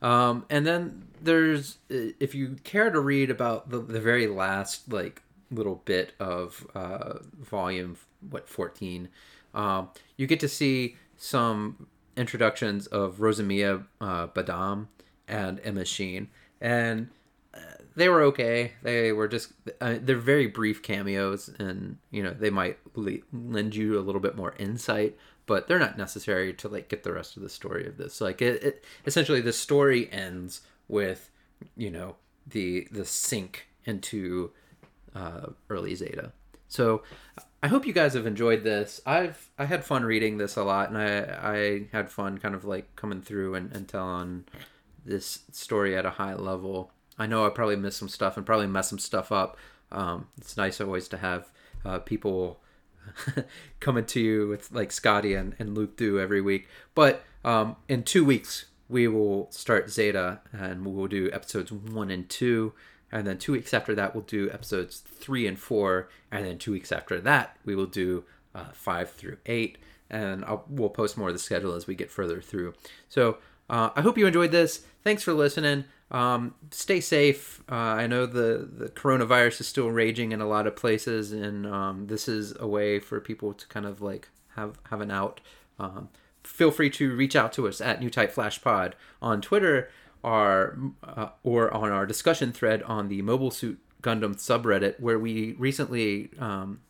Um, 0.00 0.44
and 0.48 0.66
then 0.66 1.08
there's 1.20 1.78
if 1.88 2.34
you 2.34 2.56
care 2.62 2.90
to 2.90 3.00
read 3.00 3.30
about 3.30 3.70
the, 3.70 3.80
the 3.80 4.00
very 4.00 4.26
last 4.28 4.92
like 4.92 5.22
little 5.50 5.82
bit 5.84 6.12
of 6.20 6.66
uh, 6.74 7.14
volume 7.40 7.96
what 8.30 8.48
14 8.48 9.08
um, 9.54 9.88
you 10.16 10.26
get 10.26 10.38
to 10.40 10.48
see 10.48 10.96
some 11.16 11.88
introductions 12.16 12.86
of 12.86 13.16
Rosamia 13.16 13.86
uh, 14.00 14.28
Badam 14.28 14.86
and 15.26 15.60
Emma 15.64 15.84
Sheen 15.84 16.28
and 16.60 17.08
they 17.96 18.08
were 18.08 18.22
okay 18.22 18.72
they 18.82 19.12
were 19.12 19.28
just 19.28 19.52
uh, 19.80 19.96
they're 20.00 20.16
very 20.16 20.46
brief 20.46 20.82
cameos 20.82 21.48
and 21.58 21.96
you 22.10 22.22
know 22.22 22.32
they 22.32 22.50
might 22.50 22.78
le- 22.94 23.18
lend 23.32 23.74
you 23.74 23.98
a 23.98 24.02
little 24.02 24.20
bit 24.20 24.36
more 24.36 24.54
insight 24.58 25.16
but 25.48 25.66
they're 25.66 25.78
not 25.78 25.96
necessary 25.96 26.52
to 26.52 26.68
like 26.68 26.88
get 26.88 27.02
the 27.02 27.12
rest 27.12 27.36
of 27.36 27.42
the 27.42 27.48
story 27.48 27.86
of 27.86 27.96
this. 27.96 28.20
Like 28.20 28.40
it, 28.40 28.62
it 28.62 28.84
essentially 29.06 29.40
the 29.40 29.52
story 29.52 30.08
ends 30.12 30.60
with 30.86 31.30
you 31.74 31.90
know 31.90 32.16
the 32.46 32.86
the 32.92 33.04
sink 33.04 33.66
into 33.84 34.52
uh, 35.16 35.46
early 35.70 35.94
Zeta. 35.96 36.32
So 36.68 37.02
I 37.62 37.68
hope 37.68 37.86
you 37.86 37.94
guys 37.94 38.12
have 38.12 38.26
enjoyed 38.26 38.62
this. 38.62 39.00
I've 39.06 39.48
I 39.58 39.64
had 39.64 39.84
fun 39.84 40.04
reading 40.04 40.36
this 40.36 40.54
a 40.56 40.62
lot, 40.62 40.90
and 40.90 40.98
I 40.98 41.08
I 41.42 41.86
had 41.92 42.10
fun 42.10 42.36
kind 42.36 42.54
of 42.54 42.66
like 42.66 42.94
coming 42.94 43.22
through 43.22 43.54
and, 43.54 43.74
and 43.74 43.88
telling 43.88 44.44
this 45.04 45.40
story 45.50 45.96
at 45.96 46.04
a 46.04 46.10
high 46.10 46.34
level. 46.34 46.92
I 47.18 47.26
know 47.26 47.46
I 47.46 47.50
probably 47.50 47.76
missed 47.76 47.98
some 47.98 48.08
stuff 48.08 48.36
and 48.36 48.46
probably 48.46 48.66
messed 48.66 48.90
some 48.90 48.98
stuff 48.98 49.32
up. 49.32 49.56
Um, 49.90 50.28
it's 50.38 50.56
nice 50.56 50.80
always 50.80 51.08
to 51.08 51.18
have 51.18 51.50
uh, 51.84 51.98
people 51.98 52.60
coming 53.80 54.04
to 54.06 54.20
you 54.20 54.48
with 54.48 54.70
like 54.72 54.92
Scotty 54.92 55.34
and, 55.34 55.54
and 55.58 55.76
Luke 55.76 55.96
do 55.96 56.20
every 56.20 56.40
week. 56.40 56.68
But 56.94 57.24
um, 57.44 57.76
in 57.88 58.02
two 58.02 58.24
weeks, 58.24 58.66
we 58.88 59.08
will 59.08 59.50
start 59.50 59.90
Zeta 59.90 60.40
and 60.52 60.84
we 60.84 60.92
will 60.92 61.08
do 61.08 61.30
episodes 61.32 61.72
one 61.72 62.10
and 62.10 62.28
two. 62.28 62.72
And 63.10 63.26
then 63.26 63.38
two 63.38 63.52
weeks 63.52 63.72
after 63.72 63.94
that, 63.94 64.14
we'll 64.14 64.24
do 64.24 64.50
episodes 64.50 65.00
three 65.00 65.46
and 65.46 65.58
four. 65.58 66.08
And 66.30 66.44
then 66.44 66.58
two 66.58 66.72
weeks 66.72 66.92
after 66.92 67.20
that, 67.20 67.56
we 67.64 67.74
will 67.74 67.86
do 67.86 68.24
uh, 68.54 68.70
five 68.72 69.10
through 69.10 69.38
eight. 69.46 69.78
And 70.10 70.44
I'll, 70.44 70.64
we'll 70.68 70.88
post 70.90 71.16
more 71.16 71.28
of 71.28 71.34
the 71.34 71.38
schedule 71.38 71.74
as 71.74 71.86
we 71.86 71.94
get 71.94 72.10
further 72.10 72.40
through. 72.40 72.74
So 73.08 73.38
uh, 73.68 73.90
I 73.94 74.00
hope 74.00 74.18
you 74.18 74.26
enjoyed 74.26 74.52
this. 74.52 74.84
Thanks 75.04 75.22
for 75.22 75.32
listening. 75.32 75.84
Um, 76.10 76.54
stay 76.70 77.00
safe. 77.00 77.62
Uh, 77.70 77.74
I 77.74 78.06
know 78.06 78.24
the, 78.24 78.68
the 78.70 78.88
coronavirus 78.88 79.60
is 79.60 79.68
still 79.68 79.90
raging 79.90 80.32
in 80.32 80.40
a 80.40 80.48
lot 80.48 80.66
of 80.66 80.74
places, 80.74 81.32
and 81.32 81.66
um, 81.66 82.06
this 82.06 82.28
is 82.28 82.54
a 82.58 82.66
way 82.66 82.98
for 82.98 83.20
people 83.20 83.52
to 83.52 83.66
kind 83.68 83.86
of 83.86 84.00
like 84.00 84.28
have 84.56 84.78
have 84.90 85.00
an 85.00 85.10
out. 85.10 85.40
Um, 85.78 86.08
feel 86.42 86.70
free 86.70 86.90
to 86.90 87.14
reach 87.14 87.36
out 87.36 87.52
to 87.54 87.68
us 87.68 87.80
at 87.80 88.00
New 88.00 88.10
Type 88.10 88.32
Flash 88.32 88.62
Pod 88.62 88.96
on 89.20 89.42
Twitter, 89.42 89.90
or 90.22 90.78
uh, 91.04 91.28
or 91.42 91.72
on 91.74 91.90
our 91.90 92.06
discussion 92.06 92.52
thread 92.52 92.82
on 92.84 93.08
the 93.08 93.20
Mobile 93.22 93.50
Suit 93.50 93.78
Gundam 94.02 94.36
subreddit, 94.36 94.98
where 94.98 95.18
we 95.18 95.52
recently 95.58 96.30
um, 96.38 96.80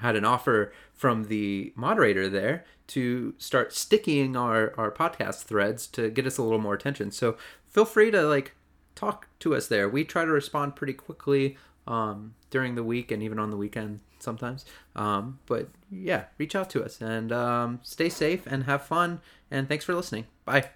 had 0.00 0.16
an 0.16 0.24
offer 0.24 0.72
from 0.92 1.24
the 1.24 1.72
moderator 1.76 2.28
there 2.28 2.64
to 2.86 3.34
start 3.38 3.72
sticking 3.72 4.36
our, 4.36 4.74
our 4.76 4.90
podcast 4.90 5.44
threads 5.44 5.86
to 5.86 6.10
get 6.10 6.26
us 6.26 6.38
a 6.38 6.42
little 6.42 6.58
more 6.58 6.74
attention. 6.74 7.10
So 7.10 7.36
feel 7.66 7.84
free 7.84 8.10
to 8.10 8.22
like 8.22 8.54
talk 8.94 9.28
to 9.40 9.54
us 9.54 9.68
there. 9.68 9.88
We 9.88 10.04
try 10.04 10.24
to 10.24 10.30
respond 10.30 10.76
pretty 10.76 10.92
quickly 10.92 11.56
um, 11.86 12.34
during 12.50 12.74
the 12.74 12.84
week 12.84 13.10
and 13.10 13.22
even 13.22 13.38
on 13.38 13.50
the 13.50 13.56
weekend 13.56 14.00
sometimes. 14.18 14.64
Um, 14.96 15.38
but 15.46 15.68
yeah, 15.90 16.24
reach 16.38 16.54
out 16.54 16.70
to 16.70 16.84
us 16.84 17.00
and 17.00 17.32
um, 17.32 17.80
stay 17.82 18.08
safe 18.08 18.46
and 18.46 18.64
have 18.64 18.82
fun. 18.82 19.20
And 19.50 19.68
thanks 19.68 19.84
for 19.84 19.94
listening. 19.94 20.26
Bye. 20.44 20.70